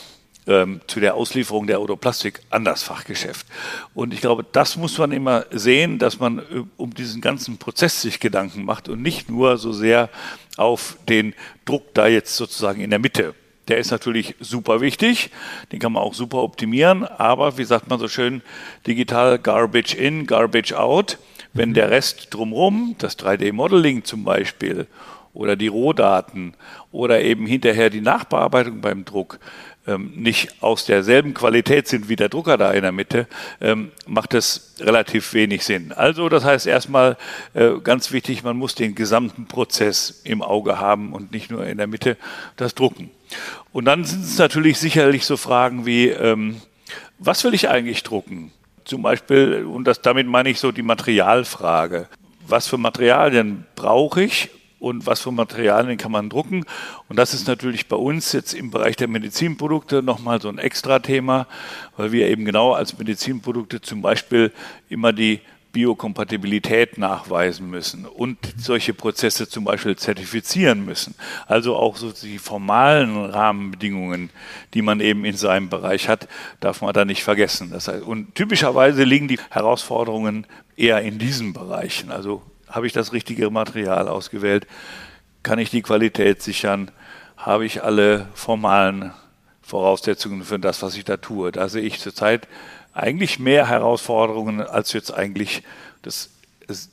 ähm, 0.46 0.80
zu 0.86 1.00
der 1.00 1.14
Auslieferung 1.14 1.66
der 1.66 1.78
Autoplastik 1.78 2.40
an 2.50 2.64
das 2.64 2.82
Fachgeschäft. 2.82 3.46
Und 3.94 4.12
ich 4.14 4.20
glaube, 4.20 4.44
das 4.50 4.76
muss 4.76 4.98
man 4.98 5.12
immer 5.12 5.46
sehen, 5.50 5.98
dass 5.98 6.18
man 6.18 6.38
äh, 6.38 6.42
um 6.76 6.94
diesen 6.94 7.20
ganzen 7.20 7.58
Prozess 7.58 8.02
sich 8.02 8.20
Gedanken 8.20 8.64
macht 8.64 8.88
und 8.88 9.02
nicht 9.02 9.30
nur 9.30 9.58
so 9.58 9.72
sehr 9.72 10.08
auf 10.56 10.96
den 11.08 11.34
Druck 11.64 11.94
da 11.94 12.06
jetzt 12.06 12.36
sozusagen 12.36 12.80
in 12.80 12.90
der 12.90 12.98
Mitte. 12.98 13.34
Der 13.68 13.78
ist 13.78 13.90
natürlich 13.92 14.34
super 14.40 14.80
wichtig, 14.80 15.30
den 15.70 15.78
kann 15.78 15.92
man 15.92 16.02
auch 16.02 16.14
super 16.14 16.38
optimieren, 16.38 17.04
aber 17.04 17.56
wie 17.56 17.64
sagt 17.64 17.88
man 17.88 18.00
so 18.00 18.08
schön, 18.08 18.42
digital 18.86 19.38
Garbage 19.38 19.94
in, 19.94 20.26
Garbage 20.26 20.72
out. 20.72 21.18
Wenn 21.52 21.74
der 21.74 21.90
Rest 21.90 22.28
drumherum, 22.30 22.96
das 22.98 23.18
3D-Modeling 23.18 24.04
zum 24.04 24.24
Beispiel, 24.24 24.86
oder 25.32 25.56
die 25.56 25.68
Rohdaten 25.68 26.54
oder 26.90 27.22
eben 27.22 27.46
hinterher 27.46 27.90
die 27.90 28.00
Nachbearbeitung 28.00 28.80
beim 28.80 29.04
Druck, 29.04 29.38
nicht 29.96 30.62
aus 30.62 30.84
derselben 30.84 31.34
Qualität 31.34 31.88
sind 31.88 32.08
wie 32.08 32.16
der 32.16 32.28
Drucker 32.28 32.56
da 32.58 32.72
in 32.72 32.82
der 32.82 32.92
Mitte, 32.92 33.26
ähm, 33.60 33.90
macht 34.06 34.34
es 34.34 34.74
relativ 34.80 35.32
wenig 35.32 35.64
Sinn. 35.64 35.92
Also 35.92 36.28
das 36.28 36.44
heißt 36.44 36.66
erstmal 36.66 37.16
äh, 37.54 37.70
ganz 37.82 38.12
wichtig, 38.12 38.42
man 38.42 38.56
muss 38.56 38.74
den 38.74 38.94
gesamten 38.94 39.46
Prozess 39.46 40.20
im 40.24 40.42
Auge 40.42 40.78
haben 40.78 41.12
und 41.12 41.32
nicht 41.32 41.50
nur 41.50 41.66
in 41.66 41.78
der 41.78 41.86
Mitte 41.86 42.16
das 42.56 42.74
Drucken. 42.74 43.10
Und 43.72 43.86
dann 43.86 44.04
sind 44.04 44.22
es 44.22 44.38
natürlich 44.38 44.78
sicherlich 44.78 45.24
so 45.24 45.36
Fragen 45.36 45.86
wie, 45.86 46.08
ähm, 46.08 46.60
was 47.18 47.42
will 47.44 47.54
ich 47.54 47.68
eigentlich 47.68 48.02
drucken? 48.02 48.52
Zum 48.84 49.02
Beispiel, 49.02 49.64
und 49.64 49.84
das, 49.84 50.02
damit 50.02 50.26
meine 50.26 50.50
ich 50.50 50.58
so 50.58 50.72
die 50.72 50.82
Materialfrage. 50.82 52.08
Was 52.46 52.66
für 52.66 52.78
Materialien 52.78 53.64
brauche 53.76 54.22
ich 54.22 54.50
und 54.80 55.06
was 55.06 55.20
für 55.20 55.30
Materialien 55.30 55.98
kann 55.98 56.10
man 56.10 56.28
drucken. 56.28 56.64
Und 57.08 57.16
das 57.16 57.34
ist 57.34 57.46
natürlich 57.46 57.86
bei 57.86 57.96
uns 57.96 58.32
jetzt 58.32 58.54
im 58.54 58.70
Bereich 58.70 58.96
der 58.96 59.08
Medizinprodukte 59.08 60.02
nochmal 60.02 60.40
so 60.40 60.48
ein 60.48 60.58
Extra-Thema, 60.58 61.46
weil 61.96 62.10
wir 62.10 62.28
eben 62.28 62.44
genau 62.44 62.72
als 62.72 62.98
Medizinprodukte 62.98 63.80
zum 63.80 64.02
Beispiel 64.02 64.52
immer 64.88 65.12
die 65.12 65.40
Biokompatibilität 65.72 66.98
nachweisen 66.98 67.70
müssen 67.70 68.04
und 68.04 68.38
solche 68.56 68.92
Prozesse 68.92 69.48
zum 69.48 69.64
Beispiel 69.64 69.96
zertifizieren 69.96 70.84
müssen. 70.84 71.14
Also 71.46 71.76
auch 71.76 71.96
so 71.96 72.10
die 72.10 72.38
formalen 72.38 73.16
Rahmenbedingungen, 73.16 74.30
die 74.74 74.82
man 74.82 75.00
eben 75.00 75.24
in 75.24 75.36
seinem 75.36 75.68
Bereich 75.68 76.08
hat, 76.08 76.26
darf 76.58 76.82
man 76.82 76.92
da 76.92 77.04
nicht 77.04 77.22
vergessen. 77.22 77.70
Das 77.70 77.86
heißt, 77.86 78.02
und 78.02 78.34
typischerweise 78.34 79.04
liegen 79.04 79.28
die 79.28 79.38
Herausforderungen 79.50 80.46
eher 80.76 81.02
in 81.02 81.18
diesen 81.18 81.52
Bereichen. 81.52 82.10
Also 82.10 82.42
habe 82.70 82.86
ich 82.86 82.92
das 82.92 83.12
richtige 83.12 83.50
Material 83.50 84.08
ausgewählt? 84.08 84.66
Kann 85.42 85.58
ich 85.58 85.70
die 85.70 85.82
Qualität 85.82 86.42
sichern? 86.42 86.90
Habe 87.36 87.64
ich 87.64 87.82
alle 87.82 88.26
formalen 88.34 89.12
Voraussetzungen 89.62 90.42
für 90.42 90.58
das, 90.58 90.82
was 90.82 90.96
ich 90.96 91.04
da 91.04 91.16
tue? 91.16 91.52
Da 91.52 91.68
sehe 91.68 91.82
ich 91.82 92.00
zurzeit 92.00 92.48
eigentlich 92.92 93.38
mehr 93.38 93.68
Herausforderungen 93.68 94.60
als 94.60 94.92
jetzt 94.92 95.12
eigentlich 95.12 95.62
das 96.02 96.30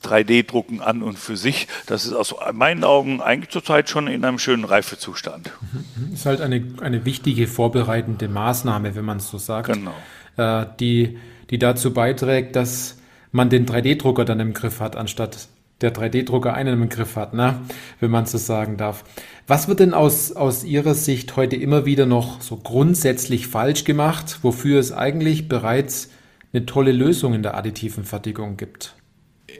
3D-Drucken 0.04 0.82
an 0.82 1.04
und 1.04 1.20
für 1.20 1.38
sich. 1.38 1.68
Das 1.86 2.06
ist 2.06 2.14
aus 2.14 2.36
meinen 2.54 2.84
Augen 2.84 3.22
eigentlich 3.22 3.50
zurzeit 3.50 3.90
schon 3.90 4.08
in 4.08 4.26
einem 4.26 4.40
schönen 4.40 4.64
Reifezustand. 4.64 5.52
Das 5.96 6.20
Ist 6.20 6.26
halt 6.26 6.42
eine, 6.42 6.64
eine 6.82 7.06
wichtige 7.06 7.48
vorbereitende 7.48 8.28
Maßnahme, 8.28 8.96
wenn 8.96 9.06
man 9.06 9.18
es 9.18 9.30
so 9.30 9.38
sagt, 9.38 9.72
genau. 9.72 9.94
äh, 10.38 10.66
die, 10.80 11.18
die 11.50 11.60
dazu 11.60 11.94
beiträgt, 11.94 12.56
dass 12.56 12.98
man 13.32 13.50
den 13.50 13.66
3D-Drucker 13.66 14.26
dann 14.26 14.40
im 14.40 14.54
Griff 14.54 14.80
hat, 14.80 14.96
anstatt 14.96 15.48
der 15.82 15.94
3D-Drucker 15.94 16.54
einen 16.54 16.82
im 16.82 16.90
Griff 16.90 17.16
hat, 17.16 17.34
ne? 17.34 17.62
wenn 18.00 18.12
man 18.12 18.26
so 18.26 18.38
sagen 18.38 18.78
darf. 18.78 19.04
Was 19.46 19.68
wird 19.68 19.80
denn 19.80 19.94
aus, 19.94 20.32
aus 20.32 20.64
Ihrer 20.64 20.96
Sicht 20.96 21.36
heute 21.36 21.56
immer 21.56 21.86
wieder 21.86 22.06
noch 22.06 22.42
so 22.42 22.58
grundsätzlich 22.58 23.48
falsch 23.48 23.84
gemacht, 23.84 24.40
wofür 24.42 24.80
es 24.80 24.92
eigentlich 24.92 25.48
bereits 25.48 26.10
eine 26.54 26.66
tolle 26.66 26.92
Lösung 26.92 27.34
in 27.34 27.44
der 27.44 27.56
additiven 27.56 28.04
Fertigung 28.04 28.58
gibt? 28.58 28.96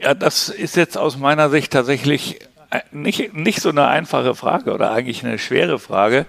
Ja, 0.02 0.14
das 0.14 0.48
ist 0.48 0.76
jetzt 0.76 0.98
aus 0.98 1.16
meiner 1.16 1.50
Sicht 1.50 1.72
tatsächlich 1.72 2.40
nicht, 2.92 3.34
nicht 3.34 3.60
so 3.60 3.70
eine 3.70 3.86
einfache 3.86 4.34
Frage 4.34 4.72
oder 4.72 4.92
eigentlich 4.92 5.24
eine 5.24 5.38
schwere 5.38 5.78
Frage, 5.78 6.26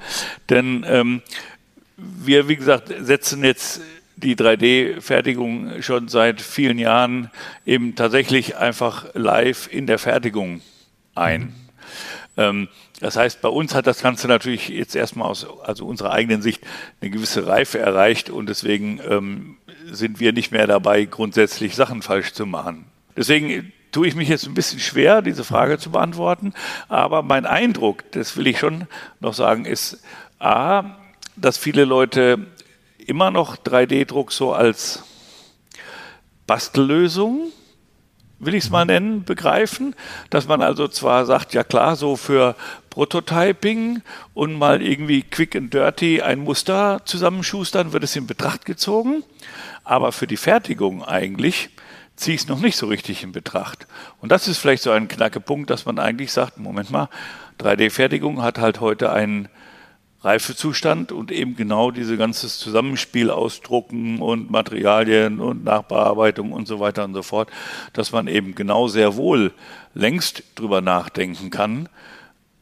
denn 0.50 0.86
ähm, 0.88 1.22
wir, 1.98 2.48
wie 2.48 2.55
gesagt, 2.55 2.93
setzen 3.01 3.43
jetzt 3.43 3.81
die 4.21 4.35
3D-Fertigung 4.35 5.81
schon 5.81 6.07
seit 6.07 6.41
vielen 6.41 6.77
Jahren 6.79 7.31
eben 7.65 7.95
tatsächlich 7.95 8.57
einfach 8.57 9.05
live 9.13 9.69
in 9.71 9.88
der 9.88 9.99
Fertigung 9.99 10.61
ein. 11.15 11.53
Ähm, 12.38 12.67
das 12.99 13.15
heißt, 13.15 13.41
bei 13.41 13.49
uns 13.49 13.73
hat 13.73 13.88
das 13.88 14.01
Ganze 14.01 14.27
natürlich 14.27 14.69
jetzt 14.69 14.95
erstmal 14.95 15.29
aus 15.29 15.47
also 15.63 15.85
unserer 15.85 16.11
eigenen 16.11 16.41
Sicht 16.41 16.61
eine 17.01 17.09
gewisse 17.09 17.47
Reife 17.47 17.79
erreicht 17.79 18.29
und 18.29 18.49
deswegen 18.49 18.99
ähm, 19.07 19.57
sind 19.89 20.19
wir 20.19 20.33
nicht 20.33 20.51
mehr 20.51 20.67
dabei, 20.67 21.05
grundsätzlich 21.05 21.75
Sachen 21.75 22.01
falsch 22.01 22.33
zu 22.33 22.45
machen. 22.45 22.85
Deswegen 23.15 23.71
tue 23.91 24.07
ich 24.07 24.15
mich 24.15 24.29
jetzt 24.29 24.45
ein 24.45 24.53
bisschen 24.53 24.79
schwer, 24.79 25.21
diese 25.21 25.43
Frage 25.43 25.77
zu 25.77 25.91
beantworten. 25.91 26.53
Aber 26.89 27.23
mein 27.23 27.45
Eindruck, 27.45 28.03
das 28.11 28.38
will 28.38 28.47
ich 28.47 28.59
schon 28.59 28.88
noch 29.19 29.33
sagen, 29.33 29.65
ist 29.65 30.03
A, 30.39 30.95
dass 31.35 31.57
viele 31.57 31.85
Leute 31.85 32.47
immer 33.10 33.32
noch 33.32 33.58
3D-Druck 33.58 34.32
so 34.32 34.54
als 34.54 35.04
Bastellösung, 36.48 37.51
will 38.39 38.56
ich 38.56 38.63
es 38.66 38.70
mal 38.70 38.86
nennen, 38.86 39.24
begreifen, 39.24 39.96
dass 40.30 40.48
man 40.48 40.62
also 40.62 40.88
zwar 40.88 41.25
sagt, 41.25 41.54
ja 41.54 41.63
klar, 41.63 41.96
so 41.96 42.16
für 42.16 42.56
Prototyping 42.89 44.01
und 44.34 44.54
mal 44.54 44.82
irgendwie 44.82 45.24
quick 45.24 45.56
and 45.56 45.74
dirty 45.74 46.22
ein 46.22 46.39
Muster 46.39 47.01
zusammenschustern, 47.06 47.92
wird 47.92 48.04
es 48.04 48.16
in 48.16 48.28
Betracht 48.28 48.66
gezogen, 48.66 49.24
aber 49.84 50.12
für 50.12 50.28
die 50.28 50.38
Fertigung 50.38 51.04
eigentlich 51.04 51.70
ziehe 52.16 52.36
ich 52.36 52.42
es 52.42 52.48
noch 52.48 52.60
nicht 52.60 52.78
so 52.78 52.88
richtig 52.88 53.24
in 53.24 53.32
Betracht. 53.32 53.88
Und 54.20 54.32
das 54.32 54.48
ist 54.48 54.58
vielleicht 54.58 54.84
so 54.84 54.92
ein 54.92 55.08
Knackepunkt, 55.08 55.70
dass 55.70 55.86
man 55.86 56.00
eigentlich 56.00 56.32
sagt, 56.32 56.58
Moment 56.58 56.92
mal, 56.92 57.10
3D-Fertigung 57.60 58.42
hat 58.42 58.58
halt 58.58 58.80
heute 58.80 59.12
einen 59.12 59.50
Reifezustand 60.21 61.11
und 61.11 61.31
eben 61.31 61.55
genau 61.55 61.91
diese 61.91 62.17
ganzes 62.17 62.59
Zusammenspiel 62.59 63.29
ausdrucken 63.29 64.21
und 64.21 64.51
Materialien 64.51 65.39
und 65.39 65.63
Nachbearbeitung 65.63 66.51
und 66.51 66.67
so 66.67 66.79
weiter 66.79 67.05
und 67.05 67.13
so 67.13 67.23
fort, 67.23 67.49
dass 67.93 68.11
man 68.11 68.27
eben 68.27 68.53
genau 68.53 68.88
sehr 68.89 69.15
wohl 69.15 69.53
längst 69.93 70.43
drüber 70.55 70.81
nachdenken 70.81 71.49
kann, 71.49 71.88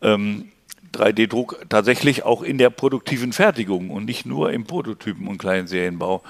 ähm, 0.01 0.51
3D-Druck 0.93 1.65
tatsächlich 1.69 2.23
auch 2.23 2.43
in 2.43 2.57
der 2.57 2.69
produktiven 2.69 3.33
Fertigung 3.33 3.89
und 3.89 4.05
nicht 4.05 4.25
nur 4.25 4.51
im 4.51 4.65
Prototypen 4.65 5.27
und 5.27 5.37
kleinen 5.37 5.67
Serienbau 5.67 6.23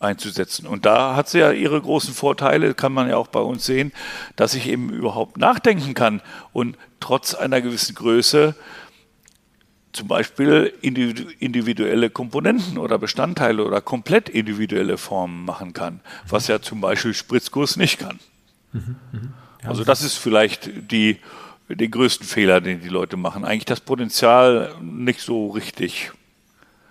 einzusetzen. 0.00 0.66
Und 0.66 0.86
da 0.86 1.16
hat 1.16 1.28
sie 1.28 1.40
ja 1.40 1.50
ihre 1.50 1.80
großen 1.80 2.14
Vorteile, 2.14 2.74
kann 2.74 2.92
man 2.92 3.08
ja 3.08 3.16
auch 3.16 3.26
bei 3.26 3.40
uns 3.40 3.64
sehen, 3.64 3.92
dass 4.36 4.54
ich 4.54 4.68
eben 4.68 4.90
überhaupt 4.90 5.38
nachdenken 5.38 5.94
kann 5.94 6.22
und 6.52 6.76
trotz 7.00 7.34
einer 7.34 7.60
gewissen 7.60 7.94
Größe 7.94 8.54
zum 9.92 10.08
Beispiel 10.08 10.72
individuelle 10.80 12.10
Komponenten 12.10 12.78
oder 12.78 12.98
Bestandteile 12.98 13.64
oder 13.64 13.80
komplett 13.80 14.28
individuelle 14.28 14.98
Formen 14.98 15.44
machen 15.44 15.72
kann, 15.72 16.00
was 16.28 16.46
ja 16.46 16.60
zum 16.60 16.80
Beispiel 16.80 17.14
Spritzguss 17.14 17.76
nicht 17.76 17.98
kann. 17.98 18.18
Mhm, 18.72 18.96
mhm. 19.12 19.32
Also 19.64 19.84
das 19.84 20.02
ist 20.02 20.16
vielleicht 20.16 20.70
die, 20.90 21.18
den 21.68 21.90
größten 21.90 22.26
Fehler, 22.26 22.60
den 22.60 22.80
die 22.80 22.88
Leute 22.88 23.16
machen. 23.16 23.44
Eigentlich 23.44 23.64
das 23.64 23.80
Potenzial 23.80 24.74
nicht 24.80 25.20
so 25.20 25.48
richtig 25.48 26.12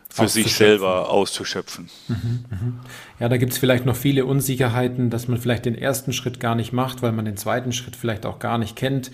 für 0.09 0.27
sich 0.27 0.55
selber 0.55 1.09
auszuschöpfen. 1.11 1.89
Mhm, 2.07 2.79
ja, 3.19 3.29
da 3.29 3.37
gibt 3.37 3.53
es 3.53 3.59
vielleicht 3.59 3.85
noch 3.85 3.95
viele 3.95 4.25
Unsicherheiten, 4.25 5.09
dass 5.11 5.27
man 5.27 5.37
vielleicht 5.37 5.65
den 5.65 5.75
ersten 5.75 6.11
Schritt 6.11 6.39
gar 6.39 6.55
nicht 6.55 6.73
macht, 6.73 7.03
weil 7.03 7.11
man 7.11 7.25
den 7.25 7.37
zweiten 7.37 7.71
Schritt 7.71 7.95
vielleicht 7.95 8.25
auch 8.25 8.39
gar 8.39 8.57
nicht 8.57 8.75
kennt. 8.75 9.11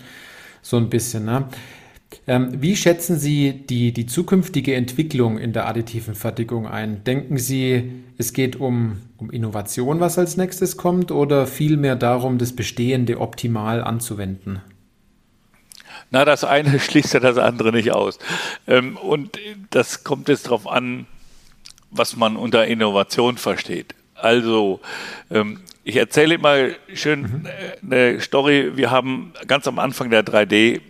So 0.61 0.77
ein 0.77 0.89
bisschen. 0.89 1.25
Ne? 1.25 1.49
Ähm, 2.27 2.61
wie 2.61 2.75
schätzen 2.75 3.17
Sie 3.17 3.53
die, 3.53 3.91
die 3.91 4.05
zukünftige 4.05 4.75
Entwicklung 4.75 5.37
in 5.37 5.53
der 5.53 5.67
additiven 5.67 6.15
Fertigung 6.15 6.67
ein? 6.67 7.03
Denken 7.03 7.37
Sie, 7.37 7.91
es 8.17 8.33
geht 8.33 8.55
um, 8.55 8.97
um 9.17 9.29
Innovation, 9.29 9.99
was 9.99 10.17
als 10.17 10.37
nächstes 10.37 10.77
kommt, 10.77 11.11
oder 11.11 11.47
vielmehr 11.47 11.95
darum, 11.95 12.37
das 12.37 12.53
Bestehende 12.53 13.19
optimal 13.19 13.83
anzuwenden? 13.83 14.61
Na, 16.11 16.25
das 16.25 16.43
eine 16.43 16.79
schließt 16.79 17.13
ja 17.15 17.19
das 17.19 17.37
andere 17.37 17.71
nicht 17.71 17.91
aus. 17.91 18.19
Ähm, 18.67 18.97
und 18.97 19.37
das 19.71 20.03
kommt 20.03 20.29
jetzt 20.29 20.45
darauf 20.45 20.67
an, 20.67 21.07
was 21.91 22.15
man 22.15 22.37
unter 22.37 22.65
Innovation 22.65 23.37
versteht. 23.37 23.95
Also, 24.15 24.79
ähm, 25.31 25.59
ich 25.83 25.97
erzähle 25.97 26.37
mal 26.37 26.75
schön 26.93 27.21
mhm. 27.21 27.47
eine 27.83 28.21
Story. 28.21 28.71
Wir 28.75 28.89
haben 28.89 29.33
ganz 29.47 29.67
am 29.67 29.79
Anfang 29.79 30.09
der 30.09 30.23
3D 30.23 30.81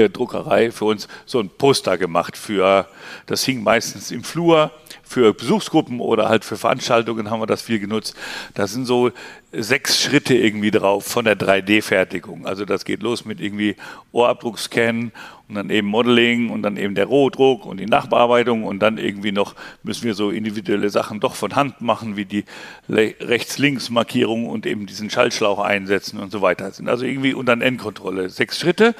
der 0.00 0.08
Druckerei 0.08 0.70
für 0.70 0.84
uns 0.86 1.08
so 1.24 1.40
ein 1.40 1.48
Poster 1.48 1.98
gemacht 1.98 2.36
für, 2.36 2.88
das 3.26 3.44
hing 3.44 3.62
meistens 3.62 4.10
im 4.10 4.24
Flur, 4.24 4.70
für 5.02 5.32
Besuchsgruppen 5.32 6.00
oder 6.00 6.28
halt 6.28 6.44
für 6.44 6.56
Veranstaltungen 6.56 7.30
haben 7.30 7.40
wir 7.40 7.46
das 7.46 7.62
viel 7.62 7.78
genutzt. 7.78 8.16
Da 8.54 8.66
sind 8.66 8.86
so 8.86 9.12
sechs 9.52 10.02
Schritte 10.02 10.34
irgendwie 10.34 10.72
drauf 10.72 11.04
von 11.06 11.24
der 11.24 11.38
3D-Fertigung. 11.38 12.44
Also 12.44 12.64
das 12.64 12.84
geht 12.84 13.02
los 13.02 13.24
mit 13.24 13.40
irgendwie 13.40 13.76
Ohrabdruckscannen 14.10 15.12
und 15.48 15.54
dann 15.54 15.70
eben 15.70 15.86
Modeling 15.86 16.50
und 16.50 16.62
dann 16.62 16.76
eben 16.76 16.96
der 16.96 17.06
Rohdruck 17.06 17.64
und 17.66 17.78
die 17.78 17.86
Nachbearbeitung 17.86 18.64
und 18.64 18.80
dann 18.80 18.98
irgendwie 18.98 19.30
noch 19.30 19.54
müssen 19.84 20.04
wir 20.04 20.14
so 20.14 20.30
individuelle 20.30 20.90
Sachen 20.90 21.20
doch 21.20 21.36
von 21.36 21.54
Hand 21.54 21.80
machen, 21.80 22.16
wie 22.16 22.24
die 22.24 22.44
Rechts-Links-Markierung 22.88 24.48
und 24.48 24.66
eben 24.66 24.86
diesen 24.86 25.08
Schaltschlauch 25.08 25.60
einsetzen 25.60 26.18
und 26.18 26.32
so 26.32 26.42
weiter. 26.42 26.64
also 26.86 27.04
irgendwie 27.04 27.32
und 27.32 27.46
dann 27.46 27.60
Endkontrolle. 27.60 28.28
Sechs 28.28 28.58
Schritte. 28.58 28.94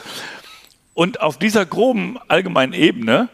Und 0.96 1.20
auf 1.20 1.38
dieser 1.38 1.66
groben 1.66 2.18
allgemeinen 2.26 2.72
Ebene, 2.72 3.28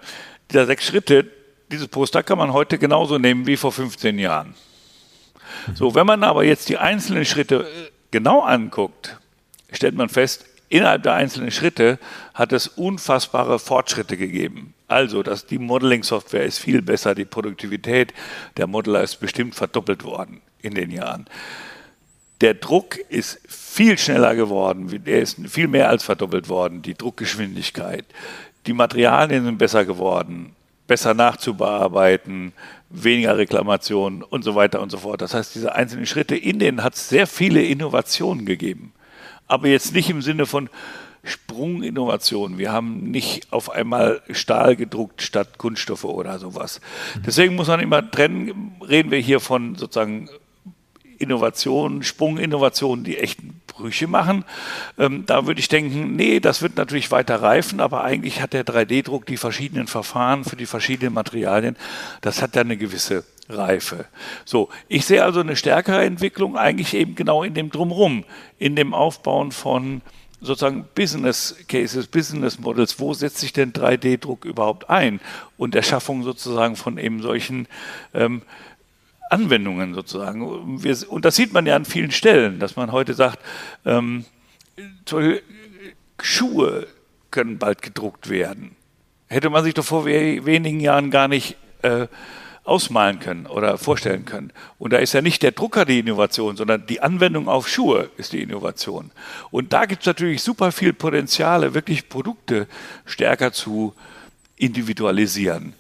dieser 0.51 0.67
sechs 0.67 0.85
Schritte, 0.85 1.31
dieses 1.71 1.87
Poster 1.87 2.25
kann 2.25 2.37
man 2.37 2.53
heute 2.53 2.77
genauso 2.77 3.19
nehmen 3.19 3.47
wie 3.47 3.57
vor 3.57 3.71
15 3.71 4.19
Jahren. 4.19 4.57
So, 5.73 5.95
wenn 5.95 6.05
man 6.05 6.25
aber 6.25 6.43
jetzt 6.43 6.69
die 6.71 6.79
einzelnen 6.79 7.25
Schritte 7.25 7.61
äh, 7.61 7.91
genau 8.11 8.41
anguckt, 8.41 9.17
stellt 9.71 9.95
man 9.95 10.09
fest, 10.09 10.45
innerhalb 10.71 11.05
der 11.05 11.15
einzelnen 11.15 11.53
Schritte 11.53 12.01
hat 12.35 12.53
es 12.53 12.67
unfassbare 12.67 13.61
Fortschritte 13.61 14.17
gegeben. 14.17 14.75
Also, 14.89 15.23
dass 15.23 15.47
die 15.47 15.59
Modeling-Software 15.59 16.45
ist 16.45 16.59
viel 16.59 16.83
besser, 16.83 17.15
die 17.15 17.25
Produktivität 17.25 18.13
der 18.57 18.67
Modeler 18.67 19.05
ist 19.05 19.21
bestimmt 19.21 19.55
verdoppelt 19.55 20.03
worden 20.03 20.41
in 20.63 20.75
den 20.75 20.91
Jahren. 20.91 21.29
Der 22.43 22.55
Druck 22.55 22.99
ist 23.09 23.39
viel 23.47 23.97
schneller 23.97 24.35
geworden, 24.35 25.03
der 25.07 25.23
ist 25.23 25.39
viel 25.49 25.69
mehr 25.69 25.89
als 25.89 26.03
verdoppelt 26.03 26.49
worden, 26.49 26.83
die 26.83 26.95
Druckgeschwindigkeit. 26.95 28.05
Die 28.67 28.73
Materialien 28.73 29.45
sind 29.45 29.59
besser 29.59 29.85
geworden, 29.85 30.57
besser 30.89 31.15
nachzubearbeiten, 31.15 32.53
weniger 32.91 33.39
Reklamationen 33.39 34.25
und 34.25 34.43
so 34.43 34.57
weiter 34.57 34.83
und 34.83 34.91
so 34.91 34.99
fort. 34.99 35.23
Das 35.23 35.35
heißt, 35.35 35.55
diese 35.55 35.77
einzelnen 35.77 36.05
Schritte, 36.05 36.35
in 36.35 36.59
denen 36.59 36.83
hat 36.83 36.95
es 36.95 37.09
sehr 37.09 37.29
viele 37.29 37.63
Innovationen 37.63 38.45
gegeben. 38.45 38.93
Aber 39.47 39.69
jetzt 39.69 39.95
nicht 39.95 40.11
im 40.11 40.21
Sinne 40.21 40.45
von 40.45 40.69
Sprunginnovationen. 41.25 42.59
Wir 42.59 42.73
haben 42.73 43.13
nicht 43.13 43.53
auf 43.53 43.71
einmal 43.71 44.21
Stahl 44.33 44.75
gedruckt 44.75 45.23
statt 45.23 45.59
Kunststoffe 45.59 46.05
oder 46.05 46.41
sowas. 46.41 46.81
Deswegen 47.25 47.55
muss 47.55 47.69
man 47.69 47.79
immer 47.79 48.11
trennen, 48.11 48.75
reden 48.81 49.13
wir 49.13 49.21
hier 49.21 49.39
von 49.39 49.77
sozusagen 49.77 50.29
Innovationen, 51.23 52.03
Sprunginnovationen, 52.03 53.05
die 53.05 53.19
echten 53.19 53.61
Brüche 53.67 54.07
machen. 54.07 54.45
Ähm, 54.99 55.25
da 55.27 55.47
würde 55.47 55.61
ich 55.61 55.69
denken, 55.69 56.15
nee, 56.17 56.41
das 56.41 56.63
wird 56.63 56.77
natürlich 56.77 57.11
weiter 57.11 57.41
reifen, 57.43 57.81
aber 57.81 58.05
eigentlich 58.05 58.43
hat 58.43 58.53
der 58.53 58.65
3D-Druck 58.65 59.27
die 59.27 59.37
verschiedenen 59.37 59.87
Verfahren 59.87 60.45
für 60.45 60.57
die 60.57 60.67
verschiedenen 60.67 61.15
Materialien, 61.15 61.77
das 62.21 62.43
hat 62.43 62.55
ja 62.55 62.63
eine 62.63 62.77
gewisse 62.77 63.25
Reife. 63.49 64.07
So, 64.45 64.69
ich 64.89 65.05
sehe 65.05 65.25
also 65.25 65.41
eine 65.41 65.57
stärkere 65.57 66.05
Entwicklung 66.05 66.57
eigentlich 66.57 66.95
eben 66.95 67.15
genau 67.15 67.43
in 67.43 67.55
dem 67.55 67.71
Drumherum, 67.71 68.25
in 68.59 68.77
dem 68.77 68.95
Aufbauen 68.95 69.53
von 69.53 70.03
sozusagen 70.43 70.87
Business 70.95 71.57
Cases, 71.69 72.07
Business 72.07 72.59
Models, 72.59 72.99
wo 72.99 73.15
setzt 73.15 73.39
sich 73.39 73.53
denn 73.53 73.73
3D-Druck 73.73 74.45
überhaupt 74.45 74.91
ein 74.91 75.21
und 75.57 75.75
der 75.75 75.83
Schaffung 75.83 76.25
sozusagen 76.25 76.77
von 76.77 76.99
eben 76.99 77.23
solchen 77.23 77.69
ähm, 78.13 78.43
Anwendungen 79.33 79.95
sozusagen. 79.95 80.43
und 80.43 81.25
das 81.25 81.37
sieht 81.37 81.53
man 81.53 81.67
ja 81.67 81.75
an 81.75 81.85
vielen 81.85 82.11
Stellen, 82.11 82.59
dass 82.59 82.77
man 82.77 82.93
heute 82.93 83.15
sagt, 83.15 83.39
ähm, 83.85 84.25
Schuhe 86.21 86.87
können 87.31 87.59
bald 87.59 87.83
gedruckt 87.83 88.29
werden. 88.29 88.77
Hätte 89.29 89.49
man 89.49 89.65
sich 89.65 89.75
doch 89.75 89.85
vor 89.85 90.05
wenigen 90.05 90.81
Jahren 90.81 91.11
gar 91.11 91.29
nicht 91.29 91.57
äh, 91.81 92.07
ausmalen 92.65 93.19
können 93.19 93.47
oder 93.47 93.77
vorstellen 93.79 94.25
können. 94.25 94.53
Und 94.79 94.93
da 94.93 94.99
ist 94.99 95.15
ja 95.15 95.23
nicht 95.23 95.43
der 95.43 95.53
Drucker 95.53 95.85
die 95.85 95.99
Innovation, 95.99 96.57
sondern 96.57 96.87
die 96.87 97.01
Anwendung 97.01 97.49
auf 97.49 97.69
Schuhe 97.69 98.11
ist 98.19 98.33
die 98.33 98.43
Innovation. 98.43 99.11
Und 99.51 99.73
da 99.73 99.87
gibt 99.87 100.03
es 100.03 100.07
natürlich 100.07 100.43
super 100.43 100.71
viel 100.71 100.93
Potenziale, 100.93 101.75
wirklich 101.75 102.09
Produkte 102.09 102.69
stärker 103.05 103.53
zu 103.53 103.95
individualisieren. 104.57 105.75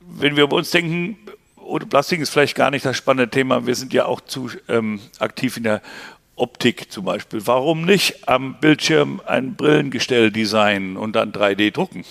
Wenn 0.00 0.36
wir 0.36 0.52
uns 0.52 0.70
denken, 0.70 1.16
oder 1.64 1.86
Plastik 1.86 2.20
ist 2.20 2.30
vielleicht 2.30 2.54
gar 2.54 2.70
nicht 2.70 2.84
das 2.84 2.96
spannende 2.96 3.30
Thema. 3.30 3.66
Wir 3.66 3.74
sind 3.74 3.92
ja 3.92 4.06
auch 4.06 4.20
zu 4.20 4.50
ähm, 4.68 5.00
aktiv 5.18 5.56
in 5.56 5.64
der 5.64 5.82
Optik 6.36 6.90
zum 6.90 7.04
Beispiel. 7.04 7.46
Warum 7.46 7.84
nicht 7.84 8.28
am 8.28 8.58
Bildschirm 8.60 9.20
ein 9.26 9.54
Brillengestell 9.54 10.30
designen 10.30 10.96
und 10.96 11.14
dann 11.14 11.32
3D 11.32 11.72
drucken 11.72 12.04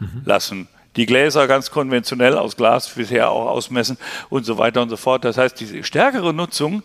mhm. 0.00 0.22
lassen? 0.24 0.68
Die 0.96 1.06
Gläser 1.06 1.48
ganz 1.48 1.70
konventionell 1.70 2.36
aus 2.36 2.56
Glas 2.56 2.88
bisher 2.88 3.30
auch 3.30 3.46
ausmessen 3.46 3.98
und 4.30 4.44
so 4.44 4.58
weiter 4.58 4.80
und 4.82 4.88
so 4.88 4.96
fort. 4.96 5.24
Das 5.24 5.36
heißt, 5.36 5.58
diese 5.58 5.82
stärkere 5.82 6.32
Nutzung 6.32 6.82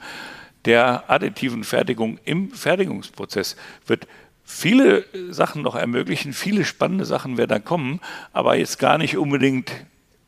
der 0.66 1.10
additiven 1.10 1.64
Fertigung 1.64 2.20
im 2.26 2.52
Fertigungsprozess 2.52 3.56
wird 3.86 4.08
viele 4.44 5.06
Sachen 5.30 5.62
noch 5.62 5.76
ermöglichen, 5.76 6.34
viele 6.34 6.66
spannende 6.66 7.06
Sachen 7.06 7.38
werden 7.38 7.50
da 7.50 7.60
kommen, 7.60 8.02
aber 8.34 8.56
jetzt 8.56 8.80
gar 8.80 8.98
nicht 8.98 9.16
unbedingt 9.16 9.72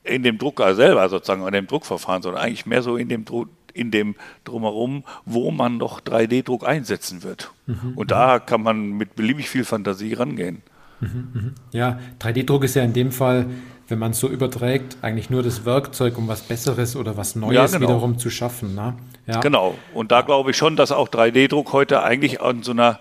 in 0.04 0.24
dem 0.24 0.38
Drucker 0.38 0.76
selber 0.76 1.08
sozusagen, 1.10 1.46
in 1.46 1.54
dem 1.54 1.68
Druckverfahren, 1.68 2.22
sondern 2.22 2.42
eigentlich 2.42 2.66
mehr 2.66 2.82
so 2.82 2.98
in 2.98 3.10
dem, 3.10 3.26
in 3.74 3.92
dem 3.92 4.16
Drumherum, 4.44 5.04
wo 5.26 5.52
man 5.52 5.78
noch 5.78 6.02
3D-Druck 6.02 6.68
einsetzen 6.68 7.24
wird. 7.24 7.52
Mhm. 7.68 7.94
Und 7.96 8.12
da 8.12 8.40
kann 8.40 8.64
man 8.64 8.92
mit 8.92 9.16
beliebig 9.16 9.50
viel 9.50 9.66
Fantasie 9.66 10.14
rangehen. 10.14 10.64
Mhm, 11.00 11.30
mhm. 11.34 11.56
Ja, 11.72 12.00
3D-Druck 12.20 12.64
ist 12.64 12.76
ja 12.76 12.84
in 12.84 12.94
dem 12.94 13.12
Fall, 13.12 13.48
wenn 13.88 14.00
man 14.00 14.12
es 14.12 14.20
so 14.20 14.30
überträgt, 14.30 14.98
eigentlich 15.02 15.30
nur 15.30 15.44
das 15.44 15.66
Werkzeug, 15.66 16.18
um 16.18 16.28
was 16.28 16.42
Besseres 16.42 16.96
oder 16.96 17.18
was 17.18 17.36
Neues 17.36 17.56
ja, 17.56 17.66
genau. 17.78 17.90
wiederum 17.90 18.18
zu 18.18 18.30
schaffen. 18.30 18.74
Ne? 18.74 18.96
Ja. 19.28 19.40
Genau. 19.42 19.76
Und 19.94 20.12
da 20.12 20.22
glaube 20.22 20.52
ich 20.52 20.58
schon, 20.58 20.76
dass 20.76 20.92
auch 20.92 21.10
3D-Druck 21.10 21.74
heute 21.74 22.02
eigentlich 22.02 22.42
an 22.42 22.64
so 22.64 22.72
einer 22.72 23.00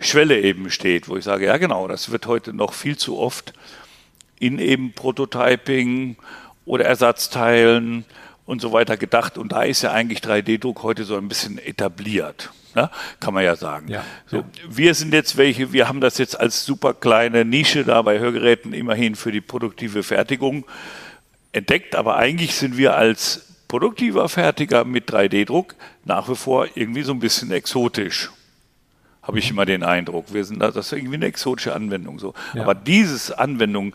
Schwelle 0.00 0.40
eben 0.40 0.70
steht, 0.70 1.08
wo 1.08 1.16
ich 1.16 1.24
sage, 1.24 1.44
ja 1.44 1.58
genau, 1.58 1.86
das 1.86 2.10
wird 2.10 2.26
heute 2.26 2.54
noch 2.54 2.72
viel 2.72 2.96
zu 2.96 3.18
oft 3.18 3.52
in 4.40 4.58
eben 4.58 4.92
Prototyping 4.92 6.16
oder 6.64 6.84
Ersatzteilen 6.86 8.04
und 8.46 8.60
so 8.60 8.72
weiter 8.72 8.96
gedacht. 8.96 9.38
Und 9.38 9.52
da 9.52 9.62
ist 9.62 9.82
ja 9.82 9.92
eigentlich 9.92 10.18
3D-Druck 10.18 10.82
heute 10.82 11.04
so 11.04 11.16
ein 11.16 11.28
bisschen 11.28 11.58
etabliert. 11.58 12.50
Ne? 12.74 12.90
Kann 13.20 13.34
man 13.34 13.44
ja 13.44 13.54
sagen. 13.54 13.88
Ja, 13.88 14.04
so, 14.26 14.38
ja. 14.38 14.44
Wir 14.68 14.94
sind 14.94 15.12
jetzt 15.12 15.36
welche, 15.36 15.72
wir 15.72 15.88
haben 15.88 16.00
das 16.00 16.18
jetzt 16.18 16.38
als 16.38 16.64
super 16.64 16.94
kleine 16.94 17.44
Nische 17.44 17.84
da 17.84 18.02
bei 18.02 18.18
Hörgeräten 18.18 18.72
immerhin 18.72 19.14
für 19.14 19.30
die 19.30 19.40
produktive 19.40 20.02
Fertigung 20.02 20.64
entdeckt, 21.52 21.96
aber 21.96 22.16
eigentlich 22.16 22.54
sind 22.54 22.76
wir 22.76 22.96
als 22.96 23.46
produktiver 23.68 24.28
Fertiger 24.28 24.84
mit 24.84 25.10
3D-Druck 25.10 25.74
nach 26.04 26.28
wie 26.28 26.36
vor 26.36 26.66
irgendwie 26.74 27.02
so 27.02 27.12
ein 27.12 27.20
bisschen 27.20 27.50
exotisch. 27.52 28.30
Habe 29.30 29.38
ich 29.38 29.48
immer 29.48 29.64
den 29.64 29.84
Eindruck. 29.84 30.34
Wir 30.34 30.44
sind 30.44 30.58
da, 30.58 30.72
das 30.72 30.86
ist 30.86 30.98
irgendwie 30.98 31.14
eine 31.14 31.26
exotische 31.26 31.72
Anwendung 31.72 32.18
so. 32.18 32.34
Ja. 32.52 32.62
Aber 32.62 32.74
dieses 32.74 33.30
Anwendung, 33.30 33.94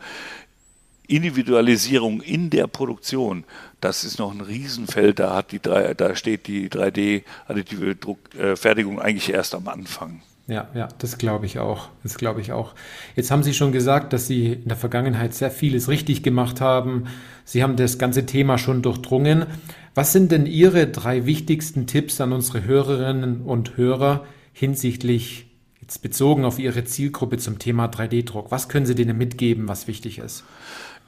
Individualisierung 1.09 2.21
in 2.21 2.49
der 2.49 2.67
Produktion, 2.67 3.43
das 3.81 4.05
ist 4.05 4.17
noch 4.17 4.33
ein 4.33 4.39
Riesenfeld. 4.39 5.19
Da, 5.19 5.35
hat 5.35 5.51
die 5.51 5.59
drei, 5.59 5.93
da 5.93 6.15
steht 6.15 6.47
die 6.47 6.69
3D-additive 6.69 7.97
äh, 8.39 8.55
Fertigung 8.55 9.01
eigentlich 9.01 9.29
erst 9.29 9.55
am 9.55 9.67
Anfang. 9.67 10.21
Ja, 10.47 10.69
ja, 10.73 10.87
das 10.99 11.17
glaube 11.17 11.47
ich 11.47 11.59
auch. 11.59 11.89
Das 12.03 12.15
glaube 12.15 12.39
ich 12.39 12.53
auch. 12.53 12.73
Jetzt 13.17 13.29
haben 13.29 13.43
Sie 13.43 13.53
schon 13.53 13.73
gesagt, 13.73 14.13
dass 14.13 14.27
Sie 14.27 14.53
in 14.53 14.69
der 14.69 14.77
Vergangenheit 14.77 15.33
sehr 15.33 15.51
vieles 15.51 15.89
richtig 15.89 16.23
gemacht 16.23 16.61
haben. 16.61 17.07
Sie 17.43 17.61
haben 17.61 17.75
das 17.75 17.97
ganze 17.97 18.25
Thema 18.25 18.57
schon 18.57 18.81
durchdrungen. 18.81 19.47
Was 19.95 20.13
sind 20.13 20.31
denn 20.31 20.45
Ihre 20.45 20.87
drei 20.87 21.25
wichtigsten 21.25 21.87
Tipps 21.87 22.21
an 22.21 22.31
unsere 22.31 22.63
Hörerinnen 22.63 23.41
und 23.41 23.75
Hörer 23.75 24.23
hinsichtlich, 24.55 25.47
jetzt 25.81 26.01
bezogen 26.01 26.45
auf 26.45 26.59
Ihre 26.59 26.85
Zielgruppe 26.85 27.37
zum 27.37 27.59
Thema 27.59 27.87
3D-Druck? 27.87 28.51
Was 28.51 28.69
können 28.69 28.85
Sie 28.85 28.95
denen 28.95 29.17
mitgeben, 29.17 29.67
was 29.67 29.87
wichtig 29.87 30.17
ist? 30.17 30.45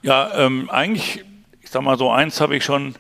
Ja, 0.02 0.32
ähm, 0.36 0.70
eigentlich, 0.70 1.24
ich 1.62 1.70
sag 1.70 1.82
mal 1.82 1.98
so, 1.98 2.12
eins 2.12 2.42
habe 2.42 2.58
ich 2.58 2.66
schon 2.66 2.96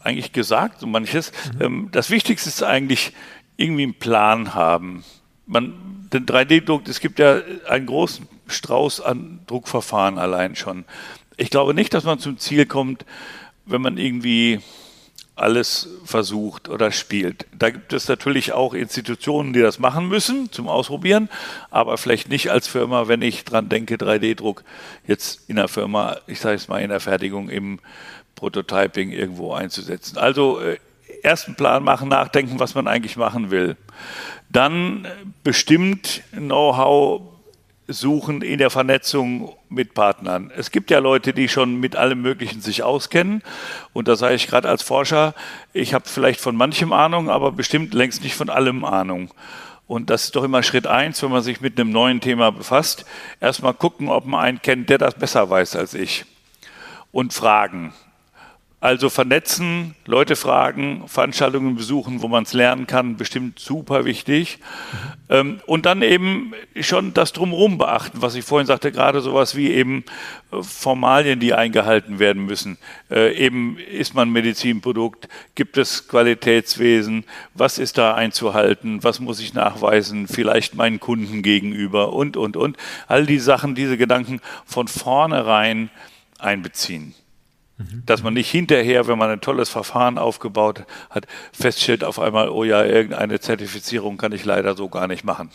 eigentlich 0.00 0.32
gesagt, 0.32 0.80
so 0.80 0.86
manches. 0.86 1.30
Mhm. 1.58 1.62
Ähm, 1.62 1.88
das 1.92 2.08
Wichtigste 2.08 2.48
ist 2.48 2.62
eigentlich 2.62 3.12
irgendwie 3.58 3.82
einen 3.82 3.98
Plan 3.98 4.54
haben. 4.54 5.04
Man, 5.44 6.08
den 6.10 6.24
3D-Druck, 6.24 6.88
es 6.88 7.00
gibt 7.00 7.18
ja 7.18 7.42
einen 7.68 7.84
großen 7.84 8.26
Strauß 8.46 9.02
an 9.02 9.40
Druckverfahren 9.46 10.16
allein 10.16 10.56
schon. 10.56 10.86
Ich 11.36 11.50
glaube 11.50 11.74
nicht, 11.74 11.92
dass 11.92 12.04
man 12.04 12.18
zum 12.18 12.38
Ziel 12.38 12.64
kommt, 12.64 13.04
wenn 13.66 13.82
man 13.82 13.98
irgendwie 13.98 14.60
alles 15.36 15.88
versucht 16.04 16.68
oder 16.70 16.90
spielt. 16.90 17.46
Da 17.56 17.70
gibt 17.70 17.92
es 17.92 18.08
natürlich 18.08 18.52
auch 18.52 18.72
Institutionen, 18.72 19.52
die 19.52 19.60
das 19.60 19.78
machen 19.78 20.08
müssen 20.08 20.50
zum 20.50 20.66
Ausprobieren, 20.66 21.28
aber 21.70 21.98
vielleicht 21.98 22.30
nicht 22.30 22.50
als 22.50 22.66
Firma, 22.66 23.06
wenn 23.06 23.20
ich 23.20 23.44
dran 23.44 23.68
denke, 23.68 23.96
3D-Druck 23.96 24.64
jetzt 25.06 25.48
in 25.48 25.56
der 25.56 25.68
Firma, 25.68 26.16
ich 26.26 26.40
sage 26.40 26.56
es 26.56 26.68
mal 26.68 26.80
in 26.80 26.88
der 26.88 27.00
Fertigung 27.00 27.50
im 27.50 27.80
Prototyping 28.34 29.12
irgendwo 29.12 29.52
einzusetzen. 29.52 30.16
Also 30.16 30.58
äh, 30.60 30.78
ersten 31.22 31.54
Plan 31.54 31.84
machen, 31.84 32.08
nachdenken, 32.08 32.58
was 32.58 32.74
man 32.74 32.88
eigentlich 32.88 33.16
machen 33.16 33.50
will. 33.50 33.76
Dann 34.48 35.06
bestimmt 35.42 36.22
Know-how 36.32 37.35
suchen 37.88 38.42
in 38.42 38.58
der 38.58 38.70
Vernetzung 38.70 39.54
mit 39.68 39.94
Partnern. 39.94 40.50
Es 40.56 40.70
gibt 40.70 40.90
ja 40.90 40.98
Leute, 40.98 41.32
die 41.32 41.48
schon 41.48 41.78
mit 41.78 41.96
allem 41.96 42.20
Möglichen 42.20 42.60
sich 42.60 42.82
auskennen. 42.82 43.42
Und 43.92 44.08
da 44.08 44.16
sage 44.16 44.34
ich 44.34 44.48
gerade 44.48 44.68
als 44.68 44.82
Forscher, 44.82 45.34
ich 45.72 45.94
habe 45.94 46.08
vielleicht 46.08 46.40
von 46.40 46.56
manchem 46.56 46.92
Ahnung, 46.92 47.30
aber 47.30 47.52
bestimmt 47.52 47.94
längst 47.94 48.22
nicht 48.22 48.34
von 48.34 48.50
allem 48.50 48.84
Ahnung. 48.84 49.32
Und 49.86 50.10
das 50.10 50.24
ist 50.24 50.36
doch 50.36 50.42
immer 50.42 50.64
Schritt 50.64 50.86
eins, 50.86 51.22
wenn 51.22 51.30
man 51.30 51.42
sich 51.42 51.60
mit 51.60 51.78
einem 51.78 51.90
neuen 51.90 52.20
Thema 52.20 52.50
befasst. 52.50 53.06
Erstmal 53.40 53.74
gucken, 53.74 54.08
ob 54.08 54.26
man 54.26 54.40
einen 54.40 54.62
kennt, 54.62 54.90
der 54.90 54.98
das 54.98 55.14
besser 55.14 55.48
weiß 55.48 55.76
als 55.76 55.94
ich. 55.94 56.24
Und 57.12 57.32
fragen. 57.32 57.92
Also 58.78 59.08
vernetzen, 59.08 59.94
Leute 60.04 60.36
fragen, 60.36 61.08
Veranstaltungen 61.08 61.76
besuchen, 61.76 62.20
wo 62.20 62.28
man 62.28 62.42
es 62.42 62.52
lernen 62.52 62.86
kann, 62.86 63.16
bestimmt 63.16 63.58
super 63.58 64.04
wichtig. 64.04 64.58
Mhm. 65.28 65.60
und 65.66 65.86
dann 65.86 66.02
eben 66.02 66.52
schon 66.80 67.12
das 67.14 67.32
Drumherum 67.32 67.78
beachten, 67.78 68.22
was 68.22 68.36
ich 68.36 68.44
vorhin 68.44 68.66
sagte, 68.66 68.92
gerade 68.92 69.22
sowas 69.22 69.56
wie 69.56 69.72
eben 69.72 70.04
äh, 70.52 70.62
Formalien, 70.62 71.40
die 71.40 71.54
eingehalten 71.54 72.18
werden 72.18 72.44
müssen. 72.44 72.76
Äh, 73.10 73.34
eben 73.34 73.78
ist 73.78 74.14
man 74.14 74.30
Medizinprodukt, 74.30 75.26
gibt 75.54 75.78
es 75.78 76.06
Qualitätswesen, 76.06 77.24
was 77.54 77.78
ist 77.78 77.98
da 77.98 78.14
einzuhalten, 78.14 79.02
was 79.02 79.20
muss 79.20 79.40
ich 79.40 79.54
nachweisen, 79.54 80.28
vielleicht 80.28 80.74
meinen 80.74 81.00
Kunden 81.00 81.42
gegenüber 81.42 82.12
und, 82.12 82.36
und, 82.36 82.56
und. 82.56 82.76
All 83.08 83.26
die 83.26 83.40
Sachen, 83.40 83.74
diese 83.74 83.96
Gedanken 83.96 84.40
von 84.64 84.86
vornherein 84.86 85.90
einbeziehen. 86.38 87.14
Dass 88.06 88.22
man 88.22 88.32
nicht 88.32 88.50
hinterher, 88.50 89.06
wenn 89.06 89.18
man 89.18 89.30
ein 89.30 89.42
tolles 89.42 89.68
Verfahren 89.68 90.16
aufgebaut 90.16 90.84
hat, 91.10 91.26
feststellt 91.52 92.04
auf 92.04 92.18
einmal, 92.18 92.48
oh 92.48 92.64
ja, 92.64 92.82
irgendeine 92.82 93.38
Zertifizierung 93.38 94.16
kann 94.16 94.32
ich 94.32 94.46
leider 94.46 94.74
so 94.74 94.88
gar 94.88 95.06
nicht 95.08 95.24
machen. 95.24 95.50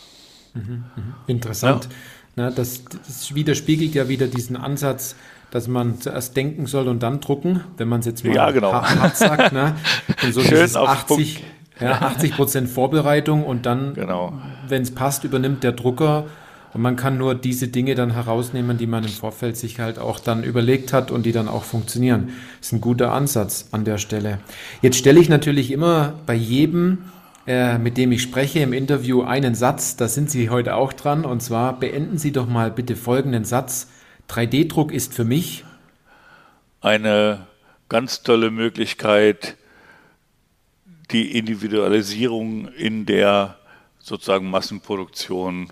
Mhm, 0.54 0.84
mhm. 0.94 1.14
Interessant. 1.26 1.84
Ja. 1.84 1.90
Na, 2.36 2.50
das, 2.50 2.84
das, 2.84 3.34
widerspiegelt 3.34 3.94
ja 3.94 4.08
wieder 4.08 4.28
diesen 4.28 4.56
Ansatz, 4.56 5.16
dass 5.50 5.66
man 5.66 6.00
zuerst 6.00 6.36
denken 6.36 6.66
soll 6.66 6.88
und 6.88 7.02
dann 7.02 7.20
drucken, 7.20 7.64
wenn 7.76 7.88
man 7.88 8.00
es 8.00 8.06
jetzt 8.06 8.24
mal 8.24 8.34
ja, 8.34 8.50
genau. 8.52 8.72
hart 8.72 9.16
sagt. 9.16 9.52
Ne? 9.52 9.74
Und 10.22 10.32
so 10.32 10.40
Schön 10.40 10.74
80, 10.74 11.42
ja, 11.80 12.00
80 12.00 12.36
Prozent 12.36 12.70
Vorbereitung 12.70 13.44
und 13.44 13.66
dann, 13.66 13.94
genau. 13.94 14.40
wenn 14.68 14.82
es 14.82 14.94
passt, 14.94 15.24
übernimmt 15.24 15.62
der 15.64 15.72
Drucker 15.72 16.26
und 16.74 16.80
man 16.80 16.96
kann 16.96 17.18
nur 17.18 17.34
diese 17.34 17.68
Dinge 17.68 17.94
dann 17.94 18.12
herausnehmen, 18.12 18.78
die 18.78 18.86
man 18.86 19.04
im 19.04 19.10
Vorfeld 19.10 19.58
sich 19.58 19.78
halt 19.78 19.98
auch 19.98 20.18
dann 20.18 20.42
überlegt 20.42 20.92
hat 20.92 21.10
und 21.10 21.26
die 21.26 21.32
dann 21.32 21.48
auch 21.48 21.64
funktionieren. 21.64 22.30
Das 22.58 22.68
ist 22.68 22.72
ein 22.72 22.80
guter 22.80 23.12
Ansatz 23.12 23.68
an 23.72 23.84
der 23.84 23.98
Stelle. 23.98 24.38
Jetzt 24.80 24.96
stelle 24.96 25.20
ich 25.20 25.28
natürlich 25.28 25.70
immer 25.70 26.14
bei 26.24 26.34
jedem, 26.34 26.98
äh, 27.46 27.76
mit 27.76 27.98
dem 27.98 28.10
ich 28.12 28.22
spreche 28.22 28.60
im 28.60 28.72
Interview, 28.72 29.22
einen 29.22 29.54
Satz. 29.54 29.96
Da 29.96 30.08
sind 30.08 30.30
Sie 30.30 30.48
heute 30.48 30.74
auch 30.74 30.94
dran. 30.94 31.26
Und 31.26 31.42
zwar 31.42 31.78
beenden 31.78 32.16
Sie 32.16 32.32
doch 32.32 32.48
mal 32.48 32.70
bitte 32.70 32.96
folgenden 32.96 33.44
Satz. 33.44 33.88
3D-Druck 34.30 34.92
ist 34.92 35.12
für 35.12 35.24
mich 35.24 35.64
eine 36.80 37.46
ganz 37.90 38.22
tolle 38.22 38.50
Möglichkeit, 38.50 39.56
die 41.10 41.36
Individualisierung 41.36 42.68
in 42.68 43.04
der 43.04 43.58
sozusagen 43.98 44.48
Massenproduktion 44.48 45.68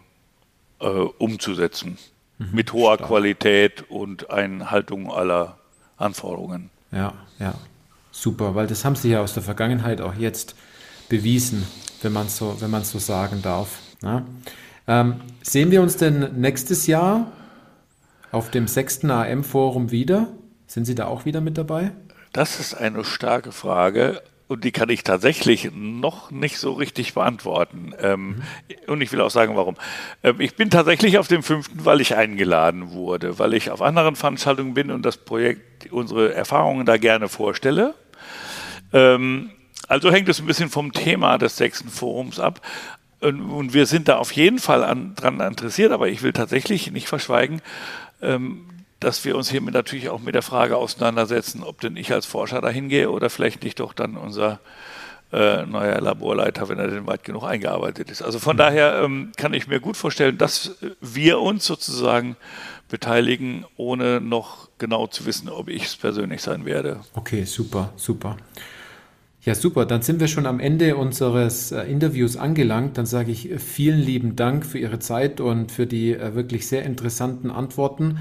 äh, 0.81 0.87
umzusetzen. 0.87 1.99
Mhm, 2.39 2.49
mit 2.53 2.73
hoher 2.73 2.95
stark. 2.95 3.09
Qualität 3.09 3.85
und 3.89 4.31
Einhaltung 4.31 5.13
aller 5.13 5.59
Anforderungen. 5.97 6.71
Ja, 6.93 7.13
ja. 7.39 7.55
Super, 8.11 8.55
weil 8.55 8.67
das 8.67 8.85
haben 8.85 8.97
Sie 8.97 9.11
ja 9.11 9.21
aus 9.21 9.35
der 9.35 9.43
Vergangenheit 9.43 10.01
auch 10.01 10.15
jetzt 10.15 10.57
bewiesen, 11.09 11.67
wenn 12.03 12.13
man 12.13 12.29
so, 12.29 12.61
wenn 12.61 12.71
man 12.71 12.83
so 12.85 12.99
sagen 12.99 13.41
darf. 13.43 13.79
Ja. 14.03 14.25
Ähm, 14.89 15.21
sehen 15.43 15.71
wir 15.71 15.83
uns 15.83 15.97
denn 15.97 16.41
nächstes 16.41 16.87
Jahr 16.87 17.31
auf 18.33 18.51
dem 18.51 18.67
sechsten 18.67 19.11
AM-Forum 19.11 19.91
wieder? 19.91 20.29
Sind 20.67 20.87
Sie 20.87 20.95
da 20.95 21.07
auch 21.07 21.25
wieder 21.25 21.41
mit 21.41 21.59
dabei? 21.59 21.93
Das 22.33 22.59
ist 22.59 22.75
eine 22.75 23.05
starke 23.05 23.53
Frage 23.53 24.23
und 24.51 24.65
die 24.65 24.73
kann 24.73 24.89
ich 24.89 25.05
tatsächlich 25.05 25.71
noch 25.73 26.33
nicht 26.33 26.59
so 26.59 26.73
richtig 26.73 27.15
beantworten. 27.15 27.95
Ähm, 28.01 28.27
mhm. 28.27 28.43
Und 28.89 29.01
ich 29.01 29.13
will 29.13 29.21
auch 29.21 29.31
sagen, 29.31 29.55
warum. 29.55 29.77
Ähm, 30.25 30.41
ich 30.41 30.57
bin 30.57 30.71
tatsächlich 30.71 31.19
auf 31.19 31.29
dem 31.29 31.45
fünften, 31.45 31.85
weil 31.85 32.01
ich 32.01 32.17
eingeladen 32.17 32.91
wurde, 32.91 33.39
weil 33.39 33.55
ich 33.55 33.71
auf 33.71 33.81
anderen 33.81 34.17
Veranstaltungen 34.17 34.75
bin 34.75 34.91
und 34.91 35.07
das 35.07 35.19
Projekt, 35.19 35.93
unsere 35.93 36.35
Erfahrungen 36.35 36.85
da 36.85 36.97
gerne 36.97 37.29
vorstelle. 37.29 37.95
Ähm, 38.93 39.51
also 39.87 40.11
hängt 40.11 40.29
es 40.29 40.41
ein 40.41 40.47
bisschen 40.47 40.69
vom 40.69 40.93
Thema 40.93 41.39
des 41.39 41.57
sechsten 41.57 41.89
Forums 41.89 42.41
ab. 42.41 42.61
Und, 43.21 43.73
wir 43.73 43.87
sind 43.87 44.09
da 44.09 44.17
auf 44.17 44.33
jeden 44.33 44.59
Fall 44.59 44.83
an, 44.83 45.15
dran 45.15 45.39
interessiert, 45.39 45.93
aber 45.93 46.09
ich 46.09 46.23
will 46.23 46.33
tatsächlich 46.33 46.91
nicht 46.91 47.07
verschweigen, 47.07 47.63
ähm, 48.21 48.67
dass 49.01 49.25
wir 49.25 49.37
uns 49.37 49.51
hiermit 49.51 49.75
natürlich 49.75 50.11
auch 50.11 50.21
mit 50.21 50.35
der 50.35 50.43
Frage 50.43 50.77
auseinandersetzen, 50.77 51.63
ob 51.63 51.81
denn 51.81 51.97
ich 51.97 52.13
als 52.13 52.27
Forscher 52.27 52.61
dahin 52.61 52.89
gehe 52.89 53.11
oder 53.11 53.31
vielleicht 53.31 53.65
nicht 53.65 53.81
doch 53.81 53.95
dann 53.95 54.17
unser 54.17 54.61
äh, 55.33 55.65
neuer 55.65 56.01
Laborleiter, 56.01 56.69
wenn 56.69 56.79
er 56.79 56.89
denn 56.89 57.07
weit 57.07 57.25
genug 57.25 57.45
eingearbeitet 57.45 58.11
ist. 58.11 58.21
Also 58.23 58.39
von 58.39 58.57
mhm. 58.57 58.59
daher 58.59 59.03
ähm, 59.03 59.33
kann 59.37 59.55
ich 59.55 59.69
mir 59.69 59.81
gut 59.81 59.97
vorstellen, 59.97 60.39
dass 60.39 60.77
wir 61.01 61.41
uns 61.41 61.65
sozusagen 61.65 62.37
beteiligen, 62.89 63.65
ohne 63.77 64.21
noch 64.21 64.69
genau 64.79 65.07
zu 65.07 65.27
wissen, 65.27 65.49
ob 65.49 65.69
ich 65.69 65.85
es 65.85 65.97
persönlich 65.97 66.43
sein 66.43 66.65
werde. 66.65 67.01
Okay, 67.15 67.45
super, 67.45 67.93
super. 67.97 68.37
Ja, 69.43 69.55
super. 69.55 69.87
Dann 69.87 70.03
sind 70.03 70.21
wir 70.21 70.29
schon 70.29 70.45
am 70.45 70.61
Ende 70.61 70.97
unseres 70.97 71.73
äh, 71.73 71.83
Interviews 71.85 72.37
angelangt. 72.37 72.99
Dann 72.99 73.07
sage 73.07 73.33
ich 73.33 73.49
vielen 73.59 74.01
lieben 74.01 74.37
Dank 74.37 74.67
für 74.67 74.79
Ihre 74.79 74.99
Zeit 74.99 75.41
und 75.41 75.73
für 75.73 75.87
die 75.87 76.13
äh, 76.13 76.35
wirklich 76.35 76.67
sehr 76.67 76.83
interessanten 76.83 77.51
Antworten. 77.51 78.19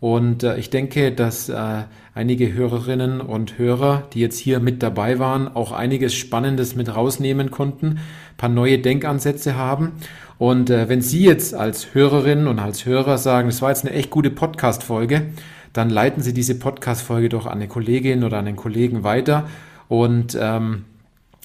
Und 0.00 0.42
äh, 0.42 0.56
ich 0.56 0.70
denke, 0.70 1.12
dass 1.12 1.50
äh, 1.50 1.82
einige 2.14 2.52
Hörerinnen 2.52 3.20
und 3.20 3.58
Hörer, 3.58 4.04
die 4.12 4.20
jetzt 4.20 4.38
hier 4.38 4.58
mit 4.58 4.82
dabei 4.82 5.18
waren, 5.18 5.54
auch 5.54 5.72
einiges 5.72 6.14
Spannendes 6.14 6.74
mit 6.74 6.94
rausnehmen 6.94 7.50
konnten, 7.50 8.00
paar 8.38 8.48
neue 8.48 8.78
Denkansätze 8.78 9.56
haben. 9.56 9.92
Und 10.38 10.70
äh, 10.70 10.88
wenn 10.88 11.02
Sie 11.02 11.22
jetzt 11.22 11.54
als 11.54 11.94
Hörerinnen 11.94 12.48
und 12.48 12.58
als 12.58 12.86
Hörer 12.86 13.18
sagen, 13.18 13.48
es 13.48 13.60
war 13.60 13.68
jetzt 13.68 13.86
eine 13.86 13.94
echt 13.94 14.08
gute 14.08 14.30
Podcast-Folge, 14.30 15.26
dann 15.74 15.90
leiten 15.90 16.22
Sie 16.22 16.32
diese 16.32 16.58
Podcast-Folge 16.58 17.28
doch 17.28 17.46
an 17.46 17.52
eine 17.52 17.68
Kollegin 17.68 18.24
oder 18.24 18.38
an 18.38 18.46
einen 18.46 18.56
Kollegen 18.56 19.04
weiter. 19.04 19.48
Und 19.88 20.36
ähm, 20.40 20.86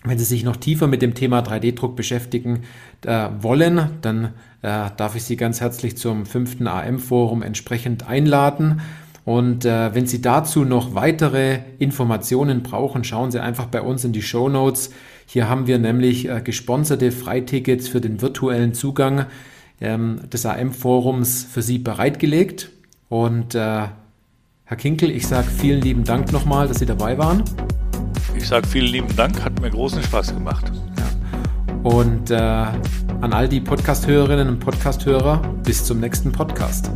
wenn 0.06 0.18
Sie 0.18 0.26
sich 0.26 0.44
noch 0.44 0.56
tiefer 0.56 0.88
mit 0.88 1.02
dem 1.02 1.14
Thema 1.14 1.40
3D-Druck 1.40 1.96
beschäftigen 1.96 2.62
äh, 3.06 3.30
wollen, 3.40 3.90
dann 4.02 4.34
äh, 4.62 4.90
darf 4.98 5.16
ich 5.16 5.24
Sie 5.24 5.36
ganz 5.36 5.62
herzlich 5.62 5.98
zum 5.98 6.26
fünften 6.26 6.68
AM-Forum 6.68 7.42
entsprechend 7.42 8.08
einladen. 8.08 8.82
Und 9.26 9.66
äh, 9.66 9.94
wenn 9.96 10.06
Sie 10.06 10.22
dazu 10.22 10.64
noch 10.64 10.94
weitere 10.94 11.60
Informationen 11.80 12.62
brauchen, 12.62 13.04
schauen 13.04 13.32
Sie 13.32 13.42
einfach 13.42 13.66
bei 13.66 13.82
uns 13.82 14.06
in 14.06 14.14
die 14.14 14.22
Show 14.22 14.50
Notes. 14.50 14.92
Hier 15.26 15.50
haben 15.50 15.66
wir 15.66 15.80
nämlich 15.80 16.30
äh, 16.30 16.42
gesponserte 16.42 17.12
Freitickets 17.12 17.88
für 17.88 18.02
den 18.02 18.22
virtuellen 18.22 18.76
Zugang 18.76 19.26
ähm, 19.82 20.22
des 20.32 20.46
AM-Forums 20.46 21.44
für 21.52 21.64
Sie 21.64 21.80
bereitgelegt. 21.80 22.70
Und 23.10 23.56
äh, 23.56 23.88
Herr 24.68 24.78
Kinkel, 24.78 25.10
ich 25.10 25.28
sage 25.28 25.48
vielen 25.50 25.82
lieben 25.82 26.04
Dank 26.04 26.32
nochmal, 26.32 26.68
dass 26.68 26.80
Sie 26.80 26.86
dabei 26.86 27.18
waren. 27.18 27.44
Ich 28.36 28.48
sage 28.48 28.68
vielen 28.68 28.88
lieben 28.88 29.16
Dank, 29.16 29.44
hat 29.44 29.60
mir 29.62 29.70
großen 29.70 30.02
Spaß 30.04 30.34
gemacht. 30.34 30.72
Und 31.84 32.32
äh, 32.32 32.36
an 32.36 33.34
all 33.34 33.48
die 33.48 33.60
Podcast-Hörerinnen 33.60 34.50
und 34.50 34.60
Podcast-Hörer, 34.60 35.38
bis 35.64 35.84
zum 35.86 36.00
nächsten 36.00 36.32
Podcast. 36.32 36.92